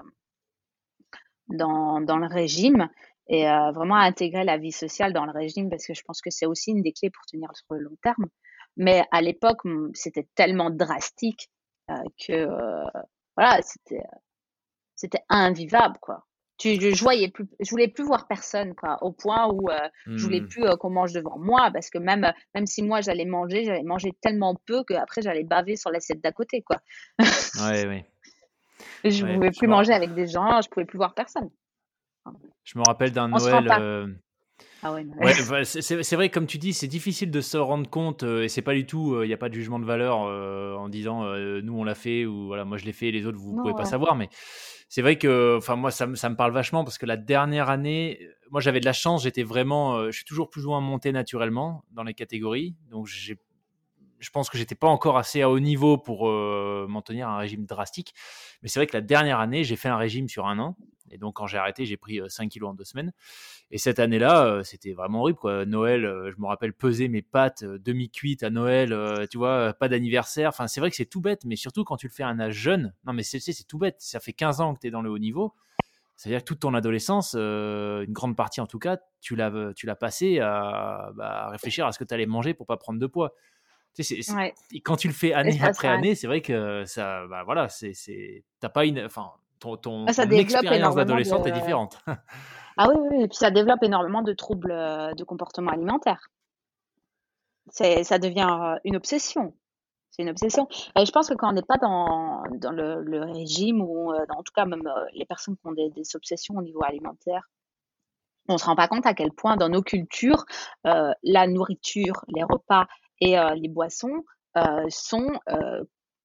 [1.47, 2.89] dans, dans le régime
[3.27, 6.29] et vraiment à intégrer la vie sociale dans le régime parce que je pense que
[6.29, 8.25] c'est aussi une des clés pour tenir sur le long terme.
[8.77, 9.61] Mais à l'époque,
[9.93, 11.49] c'était tellement drastique
[12.25, 12.47] que
[13.35, 14.03] voilà, c'était
[14.95, 16.25] c'était invivable quoi.
[16.57, 19.67] Tu, je, voyais plus, je voulais plus voir personne quoi, au point où
[20.05, 20.47] je voulais Mmh.
[20.47, 24.11] plus qu'on mange devant moi parce que même même si moi j'allais manger, j'allais manger
[24.21, 26.77] tellement peu qu'après j'allais baver sur l'assiette d'à côté quoi.
[27.19, 28.03] Ouais, oui.
[29.03, 31.49] Je Ouais, pouvais je plus manger avec des gens, je pouvais plus voir personne.
[32.63, 34.24] je me rappelle d'un Noël,
[34.81, 37.89] Ah ouais, non, Ouais, bah, c'est vrai, comme tu dis, c'est difficile de se rendre
[37.89, 40.25] compte, heu, et c'est pas du tout, il y a pas de jugement de valeur,
[40.27, 43.25] heu, en disant, heu: «Nous, on l'a fait» ou voilà, «Moi, je l'ai fait, les
[43.25, 44.15] autres, vous non, pouvez pas savoir».
[44.17, 44.27] Mais
[44.89, 47.69] c'est vrai que, enfin, moi, ça me ça me parle vachement parce que la dernière
[47.69, 50.81] année, heu, moi, j'avais de la chance, j'étais vraiment, je suis toujours plus ou moins
[50.81, 52.75] monté naturellement dans les catégories.
[52.89, 53.37] Donc j'ai
[54.19, 57.37] je pense que j'étais pas encore assez à haut niveau pour, m'en tenir à un
[57.37, 58.13] régime drastique.
[58.61, 60.77] Mais c'est vrai que la dernière année, j'ai fait un régime sur 1 an
[61.11, 63.13] et donc quand j'ai arrêté, j'ai pris, heu, 5 kilogrammes en 2 semaines
[63.71, 65.65] et cette année-là, heu, c'était vraiment horrible, quoi.
[65.65, 68.95] Noël, heu, je me rappelle peser mes pâtes, demi-cuites à Noël,
[69.29, 69.73] tu vois?
[69.73, 70.49] Pas d'anniversaire.
[70.49, 72.39] Enfin, c'est vrai que c'est tout bête, mais surtout quand tu le fais à un
[72.39, 72.93] âge jeune.
[73.05, 73.97] Non, mais c'est c'est tout bête.
[73.99, 75.55] Ça fait 15 ans que tu es dans le haut niveau.
[76.17, 79.95] C'est-à-dire que toute ton adolescence, une grande partie en tout cas, tu l'as, tu l'as
[79.97, 83.07] passé à, bah, à réfléchir à ce que tu allais manger pour pas prendre de
[83.07, 83.33] poids.
[83.95, 84.55] Tu sais, c'est c'est Ouais.
[84.83, 87.69] quand tu le fais année ça, après ça, année, c'est vrai que ça, bah, voilà,
[87.69, 89.31] c'est c'est tu pas une enfin,
[89.65, 90.99] ton ton ça ton expérience de.
[90.99, 91.99] d'adolescente est différente.
[92.77, 96.27] Ah oui, et puis ça développe énormément de troubles euh, de comportement alimentaire.
[97.69, 99.55] Ça devient euh, une obsession.
[100.11, 100.67] C'est une obsession.
[100.99, 104.25] Et je pense que quand on n'est pas dans, dans le, le régime ou euh,
[104.27, 107.47] en tout cas même les personnes qui ont des, des obsessions au niveau alimentaire,
[108.47, 110.45] on se rend pas compte à quel point dans nos cultures,
[110.85, 112.85] euh, la nourriture, les repas
[113.19, 114.23] et euh, les boissons
[114.57, 115.31] euh, sont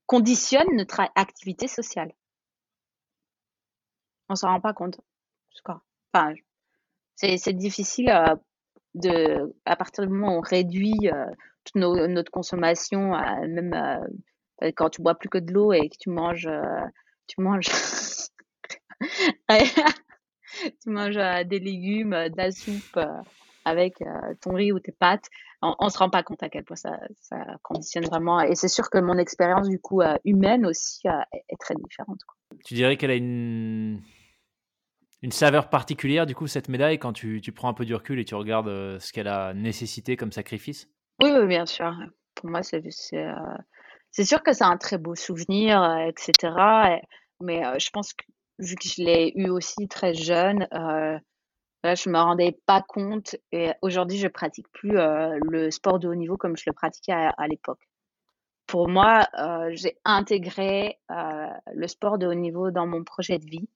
[0.07, 2.13] conditionnent notre activité sociale.
[4.31, 5.01] On s'en rend pas compte.
[6.13, 6.35] Enfin,
[7.17, 8.37] c'est difficile euh,
[8.95, 11.27] de, à partir du moment où on réduit euh,
[11.65, 13.11] toute notre consommation,
[13.47, 13.75] même
[14.63, 16.49] euh, quand tu bois plus que de l'eau et que tu manges,
[17.27, 17.67] tu manges,
[20.83, 22.99] tu manges des légumes, de la soupe
[23.65, 23.97] avec
[24.41, 25.29] ton riz ou tes pâtes,
[25.61, 26.99] on, on se rend pas compte à quel point ça,
[27.63, 28.41] conditionne vraiment.
[28.41, 32.21] Et c'est sûr que mon expérience du coup humaine aussi est, très différente.
[32.65, 34.01] Tu dirais qu'elle a une
[35.23, 38.19] une saveur particulière, du coup, cette médaille, quand tu tu prends un peu du recul
[38.19, 40.89] et tu regardes, heu, ce qu'elle a nécessité comme sacrifice?
[41.23, 41.93] Oui, oui, bien sûr.
[42.35, 43.35] Pour moi, c'est c'est euh,
[44.11, 46.97] c'est sûr que c'est un très beau souvenir, euh, etc.
[46.97, 47.03] et-
[47.41, 48.25] mais euh, je pense que
[48.59, 51.19] vu que je l'ai eu aussi très jeune, euh,
[51.85, 53.37] là, je me rendais pas compte.
[53.53, 57.13] Et aujourd'hui, je pratique plus euh, le sport de haut niveau comme je le pratiquais
[57.13, 57.81] à, à l'époque.
[58.67, 63.47] Pour moi, euh, j'ai intégré euh, le sport de haut niveau dans mon projet de
[63.47, 63.69] vie.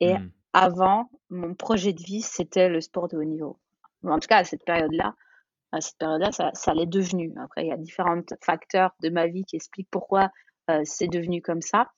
[0.00, 0.28] Et Mmh.
[0.54, 3.58] Avant, mon projet de vie, c'était le sport de haut niveau.
[4.04, 5.14] En tout cas, à cette période-là,
[5.72, 7.32] à cette période-là, ça, ça l'est devenu.
[7.42, 10.30] Après, il y a différents facteurs de ma vie qui expliquent pourquoi
[10.70, 11.90] euh, c'est devenu comme ça.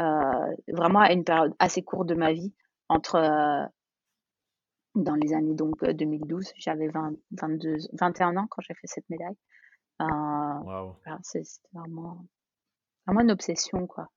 [0.00, 2.54] Euh, vraiment à une période assez courte de ma vie,
[2.88, 3.66] entre euh,
[4.94, 9.08] dans les années donc euh, 2012, j'avais 20, 22, 21 ans quand j'ai fait cette
[9.10, 9.36] médaille.
[11.22, 12.24] C'est- c'était vraiment,
[13.06, 14.08] vraiment une obsession, quoi.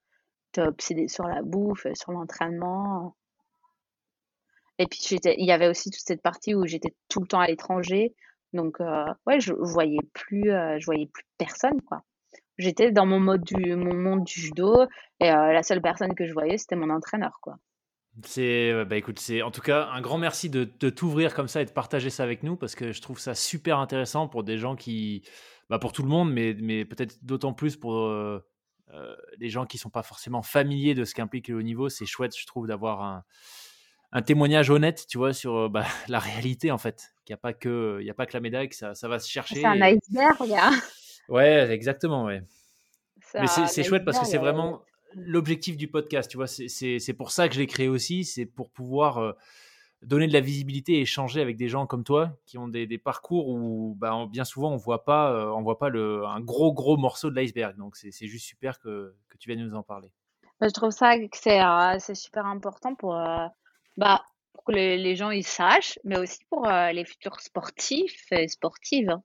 [0.55, 3.15] J'étais obsédée sur la bouffe, sur l'entraînement.
[4.83, 7.47] Et puis il y avait aussi toute cette partie où j'étais tout le temps à
[7.47, 8.13] l'étranger.
[8.51, 12.01] Donc euh, ouais, je voyais plus, euh, je voyais plus personne quoi.
[12.57, 14.83] J'étais dans mon mode du, mon monde du judo
[15.21, 17.55] et euh, la seule personne que je voyais c'était mon entraîneur quoi.
[18.25, 21.65] C'est, bah, écoute, c'est en tout cas un grand merci de t'ouvrir comme ça et
[21.65, 24.75] de partager ça avec nous parce que je trouve ça super intéressant pour des gens
[24.75, 25.23] qui
[25.69, 28.13] bah, pour tout le monde, mais mais peut-être d'autant plus pour,
[29.39, 31.87] les gens qui sont pas forcément familiers de ce qu'implique le haut niveau.
[31.87, 33.23] C'est chouette, je trouve, d'avoir un
[34.13, 37.13] un témoignage honnête, tu vois, sur, heu, bah, la réalité en fait.
[37.25, 39.09] Qu'il y a pas que il y a pas que la médaille, que ça ça
[39.09, 40.71] va se C'est un chercher et iceberg, hein.
[41.29, 42.43] ouais, exactement, ouais.
[43.37, 44.31] Mais c'est chouette parce que iceberg.
[44.31, 44.83] c'est euh, vraiment
[45.15, 46.47] l'objectif du podcast, tu vois?
[46.47, 49.35] C'est pour ça que je l'ai créé aussi, c'est pour pouvoir, heu,
[50.03, 52.99] donner de la visibilité et échanger avec des gens comme toi qui ont des des
[52.99, 56.41] parcours où, bah, on bien souvent on voit pas, heu, on voit pas le un
[56.41, 57.77] gros, gros morceau de l'iceberg.
[57.77, 60.11] Donc c'est juste super que que tu viennes nous en parler.
[60.59, 63.47] bah, je trouve ça que c'est euh, super important pour euh,
[63.97, 64.23] bah
[64.53, 68.47] pour que les, les gens ils sachent, mais aussi pour euh, les futurs sportifs et
[68.47, 69.09] sportives.
[69.09, 69.23] hein.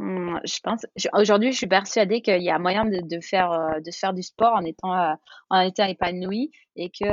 [0.00, 3.50] Mmh, je pense je aujourd'hui, je suis persuadée qu'il y a moyen de de faire,
[3.52, 5.16] heu, de faire du sport en étant, heu,
[5.50, 7.04] en étant épanoui et que,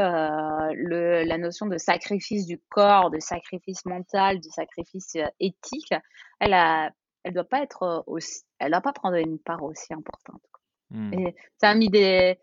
[0.74, 5.94] le la notion de sacrifice du corps, de sacrifice mental, de sacrifice, éthique,
[6.40, 6.92] elle a
[7.24, 11.18] elle doit pas être, aussi elle doit pas prendre une part aussi importante, quoi Mmh.
[11.18, 12.38] et ça a mis des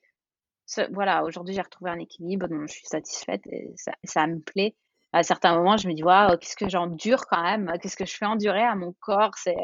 [0.66, 4.40] ce voilà, aujourd'hui, j'ai retrouvé un équilibre dont je suis satisfaite et ça ça me
[4.40, 4.74] plaît.
[5.12, 8.16] À certains moments, je me dis: «Waouh, qu'est-ce que j'endure quand même, qu'est-ce que je
[8.16, 9.56] fais endurer à mon corps?» c'est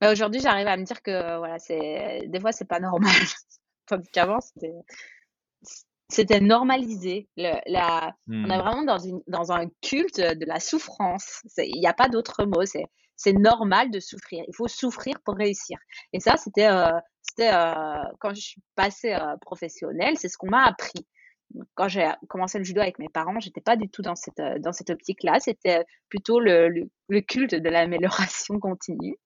[0.00, 3.10] Mais aujourd'hui, j'arrive à me dire que voilà, c'est des fois c'est pas normal.
[3.86, 4.74] Tandis qu'avant, c'était
[6.10, 7.28] c'était normalisé.
[7.36, 8.60] Le, la, On est hmm.
[8.60, 11.42] vraiment dans, une, dans un culte de la souffrance.
[11.56, 12.64] Il n'y a pas d'autre mot.
[12.64, 12.86] C'est
[13.32, 14.44] normal de souffrir.
[14.48, 15.78] Il faut souffrir pour réussir.
[16.12, 16.90] Et ça, c'était euh,
[17.40, 21.06] euh, quand je suis passée euh, professionnelle, c'est ce qu'on m'a appris.
[21.74, 24.72] Quand j'ai commencé le judo avec mes parents, j'étais pas du tout dans cette dans
[24.72, 25.40] cette optique-là.
[25.40, 26.68] C'était plutôt le,
[27.08, 29.16] le, culte de l'amélioration continue.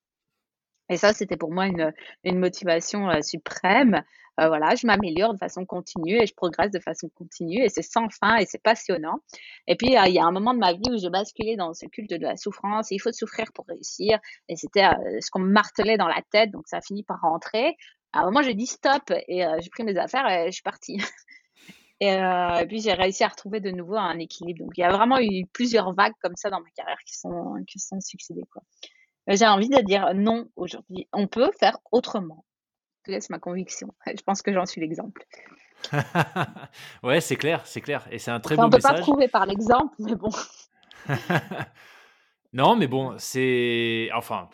[0.89, 1.93] Et ça, c'était pour moi une,
[2.23, 4.03] une motivation suprême.
[4.39, 7.81] Euh, voilà, je m'améliore de façon continue et je progresse de façon continue et c'est
[7.81, 9.19] sans fin et c'est passionnant.
[9.67, 11.73] Et puis, euh, il y a un moment de ma vie où j'ai basculé dans
[11.73, 12.91] ce culte de la souffrance.
[12.91, 14.19] il faut souffrir pour réussir.
[14.49, 16.51] Et c'était euh, ce qu'on me martelait dans la tête.
[16.51, 17.77] Donc, ça a fini par rentrer.
[18.13, 20.97] À un moment, j'ai dit stop et j'ai pris mes affaires et je suis partie.
[22.01, 22.17] Et,
[22.67, 24.65] puis j'ai réussi à retrouver de nouveau un équilibre.
[24.65, 27.55] Donc il y a vraiment eu plusieurs vagues comme ça dans ma carrière qui sont
[27.67, 28.43] qui sont succédées.
[29.27, 31.07] J'ai envie de dire non aujourd'hui.
[31.13, 32.43] On peut faire autrement
[33.07, 33.93] c'est ma conviction.
[34.07, 35.25] Je pense que j'en suis l'exemple.
[37.03, 38.07] ouais, c'est clair, c'est clair.
[38.11, 38.81] Et c'est un très beau message.
[38.83, 40.29] On ne peut pas prouver par l'exemple, mais bon.
[42.53, 44.09] non, mais bon, c'est.
[44.13, 44.49] Enfin,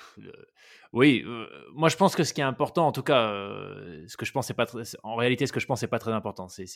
[0.93, 4.17] oui, euh, moi je pense que ce qui est important, en tout cas, euh, ce
[4.17, 4.65] que je pense c'est pas
[5.03, 6.47] en réalité ce que je pense c'est pas très important.
[6.49, 6.67] C'est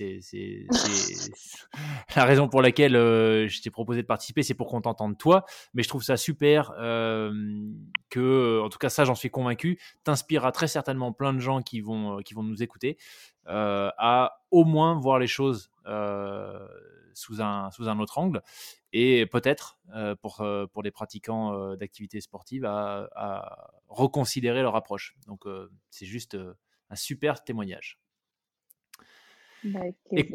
[2.16, 5.43] la raison pour laquelle euh, je t'ai proposé de participer, c'est pour qu'on t'entende toi.
[5.74, 6.72] Mais je trouve ça super
[8.09, 11.82] que, en tout cas ça j'en suis convaincu, t'inspirera très certainement plein de gens qui
[11.82, 12.97] vont qui vont nous écouter
[13.47, 15.70] à au moins voir les choses
[17.16, 18.41] sous un sous un autre angle
[18.93, 25.16] et peut-être euh, pour, euh, pour les pratiquants euh, d'activités sportives à, reconsidérer leur approche.
[25.28, 25.45] Donc
[25.89, 26.38] c'est juste
[26.89, 27.99] un super témoignage.
[29.63, 29.80] Bah,
[30.11, 30.34] avec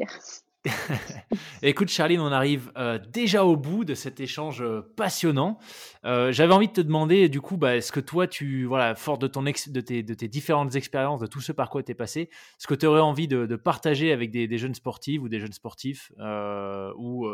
[1.62, 2.70] Écoute Charline, on arrive
[3.08, 4.62] déjà au bout de cet échange
[4.96, 5.58] passionnant.
[6.04, 9.26] J'avais envie de te demander, du coup, bah, est-ce que toi, tu, voilà, fort de,
[9.26, 12.66] ton tes, de tes différentes expériences, de tout ce par quoi tu es passé, est-ce
[12.66, 17.26] que tu aurais envie de, partager avec des, jeunes sportifs ou des jeunes sportifs ou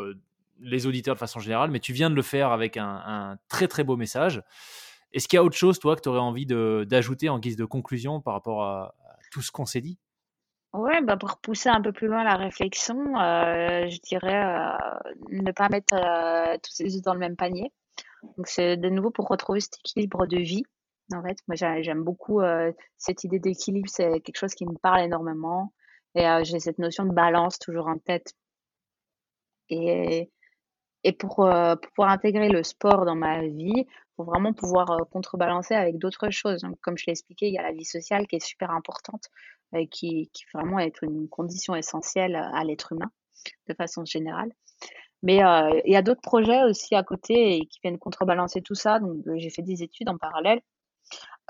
[0.59, 3.83] les auditeurs de façon générale, mais tu viens de le faire avec un, très très
[3.83, 4.41] beau message.
[5.13, 7.65] Est-ce qu'il y a autre chose, toi, que tu aurais envie d'ajouter en guise de
[7.65, 8.95] conclusion par rapport à,
[9.31, 9.97] tout ce qu'on s'est dit?
[10.73, 15.51] Ouais, bah pour pousser un peu plus loin la réflexion, euh, je dirais euh, ne
[15.51, 17.71] pas mettre euh, tous ses œufs dans le même panier.
[18.37, 20.63] Donc c'est de nouveau pour retrouver cet équilibre de vie.
[21.13, 22.41] En fait, moi j'aime beaucoup
[22.97, 25.73] cette idée d'équilibre, c'est quelque chose qui me parle énormément.
[26.15, 28.33] Et j'ai cette notion de balance toujours en tête.
[29.69, 30.31] Et
[31.03, 33.85] et pour, pour, pouvoir intégrer le sport dans ma vie,
[34.17, 36.61] faut vraiment pouvoir contrebalancer avec d'autres choses.
[36.61, 39.29] Donc, comme je l'ai expliqué, il y a la vie sociale qui est super importante,
[39.75, 43.11] euh, qui, qui vraiment est une condition essentielle à l'être humain
[43.67, 44.51] de façon générale.
[45.23, 48.99] Mais il y a d'autres projets aussi à côté et qui viennent contrebalancer tout ça.
[48.99, 50.61] Donc, j'ai fait des études en parallèle.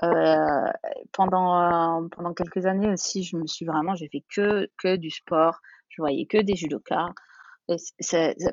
[0.04, 0.70] Euh,
[1.12, 5.58] pendant, pendant quelques années aussi, je me suis vraiment, j'ai fait que, que du sport.
[5.90, 7.10] Je voyais que des judokas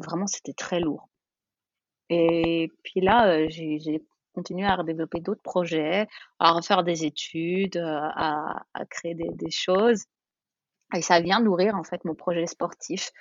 [0.02, 1.10] vraiment, c'était très lourd.
[2.10, 4.04] Et puis là, euh, j'ai
[4.36, 6.08] continué à développer d'autres projets,
[6.40, 10.04] à refaire des études, euh, à, créer des, choses.
[10.96, 13.12] Et ça vient nourrir en fait mon projet sportif.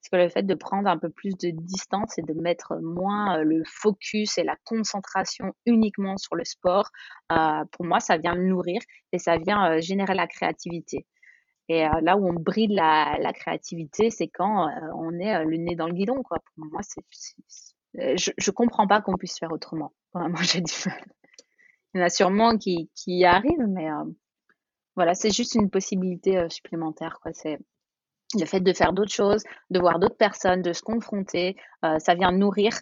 [0.00, 3.38] Parce que le fait de prendre un peu plus de distance et de mettre moins
[3.38, 6.90] euh, le focus et la concentration uniquement sur le sport,
[7.32, 11.06] euh, pour moi, ça vient nourrir et ça vient générer la créativité.
[11.70, 15.94] Et là où on bride la, créativité, c'est quand on est le nez dans le
[15.94, 16.22] guidon.
[16.22, 16.36] Quoi.
[16.54, 17.02] Pour moi, c'est,
[17.94, 19.92] je ne comprends pas qu'on puisse faire autrement.
[20.12, 20.62] Vraiment, j'ai.
[21.94, 23.88] Il y en a sûrement qui, qui y arrivent, mais
[24.96, 27.20] voilà, c'est juste une possibilité supplémentaire.
[27.22, 27.32] Quoi.
[27.32, 27.58] C'est
[28.34, 32.32] le fait de faire d'autres choses, de voir d'autres personnes, de se confronter, ça vient
[32.32, 32.76] nourrir.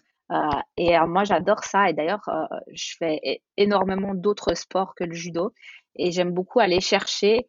[0.77, 1.91] et moi, j'adore ça.
[1.91, 2.27] Et d'ailleurs,
[2.71, 5.53] je fais énormément d'autres sports que le judo.
[5.95, 7.47] Et j'aime beaucoup aller chercher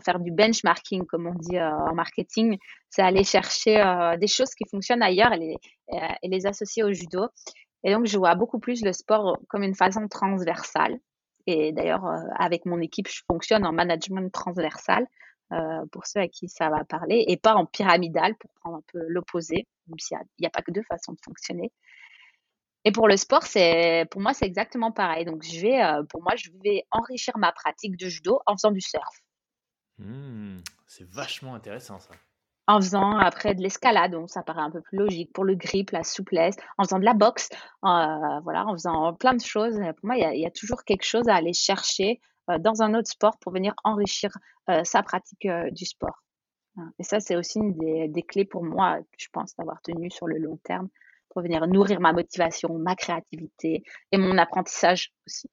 [0.00, 2.58] faire du benchmarking, comme on dit euh, en marketing,
[2.90, 5.56] c'est aller chercher euh, des choses qui fonctionnent ailleurs et
[6.22, 7.28] les, associer au judo.
[7.84, 10.98] Et donc, je vois beaucoup plus le sport comme une façon transversale.
[11.46, 15.06] Et d'ailleurs, euh, avec mon équipe, je fonctionne en management transversal,
[15.92, 18.98] pour ceux à qui ça va parler, et pas en pyramidal, pour prendre un peu
[19.08, 21.72] l'opposé, même s'il n'y a, pas que deux façons de fonctionner.
[22.84, 23.44] Et pour le sport,
[24.10, 25.24] pour moi, c'est exactement pareil.
[25.24, 25.80] Donc, je vais,
[26.10, 29.22] pour moi, je vais enrichir ma pratique de judo en faisant du surf.
[29.98, 32.10] Mmh, c'est vachement intéressant ça.
[32.66, 35.90] En faisant après de l'escalade, donc ça paraît un peu plus logique pour le grip,
[35.90, 37.48] la souplesse, en faisant de la boxe,
[37.84, 39.78] euh, voilà, en faisant plein de choses.
[39.96, 42.20] Pour moi, il y a, toujours quelque chose à aller chercher
[42.50, 44.30] euh, dans un autre sport pour venir enrichir
[44.68, 46.22] euh, sa pratique du sport.
[46.98, 50.28] Et ça, c'est aussi une des, des, clés pour moi, je pense, d'avoir tenu sur
[50.28, 50.88] le long terme,
[51.30, 53.82] pour venir nourrir ma motivation, ma créativité
[54.12, 55.50] et mon apprentissage aussi.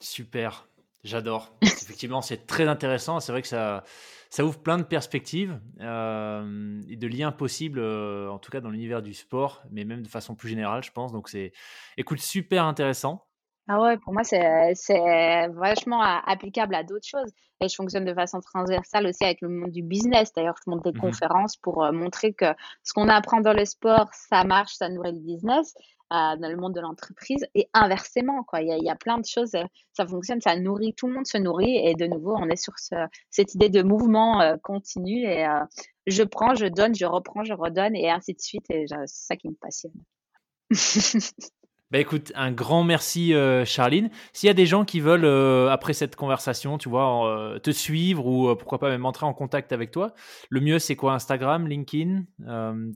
[0.00, 0.66] Super.
[1.04, 1.52] J'adore.
[1.62, 3.20] Effectivement, c'est très intéressant.
[3.20, 3.84] C'est vrai que ça,
[4.30, 8.70] ça ouvre plein de perspectives euh, et de liens possibles, euh, en tout cas dans
[8.70, 11.12] l'univers du sport, mais même de façon plus générale, je pense.
[11.12, 11.52] Donc, c'est,
[11.98, 13.26] écoute, super intéressant.
[13.68, 17.32] Ah ouais, pour moi, c'est, c'est vachement applicable à d'autres choses.
[17.60, 20.32] Et je fonctionne de façon transversale aussi avec le monde du business.
[20.34, 22.46] D'ailleurs, je monte des mmh conférences pour euh, montrer que
[22.82, 25.74] ce qu'on apprend dans le sport, ça marche, ça nourrit le business.
[26.12, 28.60] Euh, dans le monde de l'entreprise et inversement quoi.
[28.60, 31.38] Il y, a, plein de choses euh, ça fonctionne ça nourrit tout le monde se
[31.38, 32.94] nourrit et de nouveau on est sur ce,
[33.30, 35.46] cette idée de mouvement continu et
[36.06, 39.36] je prends je donne je reprends je redonne et ainsi de suite et c'est ça
[39.36, 39.92] qui me passionne.
[41.90, 44.10] Bah écoute, un grand merci euh, Charline.
[44.32, 47.70] S'il y a des gens qui veulent, euh, après cette conversation, tu vois, euh, te
[47.70, 50.12] suivre ou pourquoi pas même entrer en contact avec toi,
[50.48, 51.12] le mieux c'est quoi?
[51.12, 52.24] Instagram, LinkedIn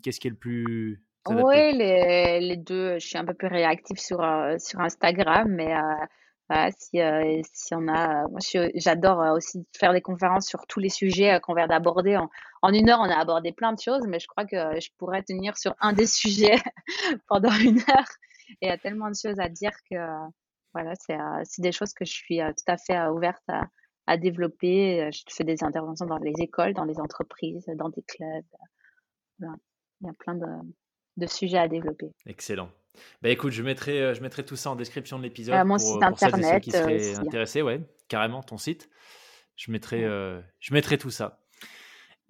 [0.03, 2.99] Qu'est-ce qui est le plus Oui, les, les, deux.
[2.99, 4.19] Je suis un peu plus réactive sur,
[4.59, 5.75] sur Instagram, mais
[6.79, 7.01] si,
[7.53, 8.27] si on a...
[8.29, 8.39] Moi,
[8.75, 12.16] j'adore aussi faire des conférences sur tous les sujets qu'on vient d'aborder.
[12.16, 12.31] En,
[12.62, 15.23] en, une heure, on a abordé plein de choses, mais je crois que je pourrais
[15.23, 16.57] tenir sur un des sujets
[17.29, 18.09] pendant une heure
[18.61, 19.97] et il y a tellement de choses à dire que
[20.73, 23.69] voilà, euh, c'est des choses que je suis euh, tout à fait euh, ouverte à,
[24.07, 25.11] à développer.
[25.12, 28.45] Je fais des interventions dans les écoles, dans les entreprises, dans des clubs.
[29.41, 30.47] Il y a plein de,
[31.19, 32.07] de sujets à développer.
[32.27, 32.71] Excellent.
[33.23, 35.55] Bah écoute, je mettrai, je mettrai tout ça en description de l'épisode.
[35.66, 36.55] mon pour, site internet.
[36.55, 38.89] Ceux qui seraient intéressés, ouais, carrément, ton site.
[39.57, 41.41] Je mettrai, je mettrai tout ça.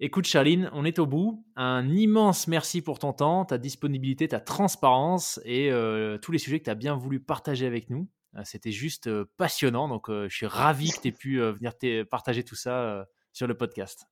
[0.01, 1.43] Écoute, Charline, on est au bout.
[1.57, 6.59] Un immense merci pour ton temps, ta disponibilité, ta transparence et euh, tous les sujets
[6.59, 8.07] que tu as bien voulu partager avec nous.
[8.37, 9.89] Euh, c'était juste euh, passionnant.
[9.89, 11.73] Donc, je suis ravi que tu aies pu venir
[12.09, 14.05] partager tout ça sur le podcast.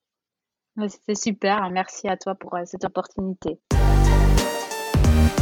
[0.90, 1.70] C'était super.
[1.70, 3.58] Merci à toi pour cette opportunité.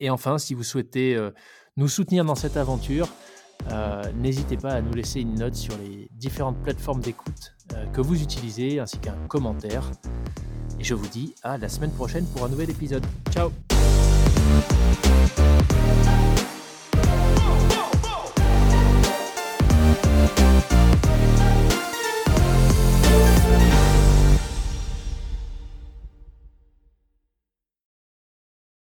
[0.00, 1.30] Et enfin, si vous souhaitez euh,
[1.76, 3.08] nous soutenir dans cette aventure,
[3.70, 8.00] euh, n'hésitez pas à nous laisser une note sur les différentes plateformes d'écoute euh, que
[8.00, 9.84] vous utilisez, ainsi qu'un commentaire.
[10.78, 13.04] Et je vous dis à la semaine prochaine pour un nouvel épisode.
[13.30, 13.50] Ciao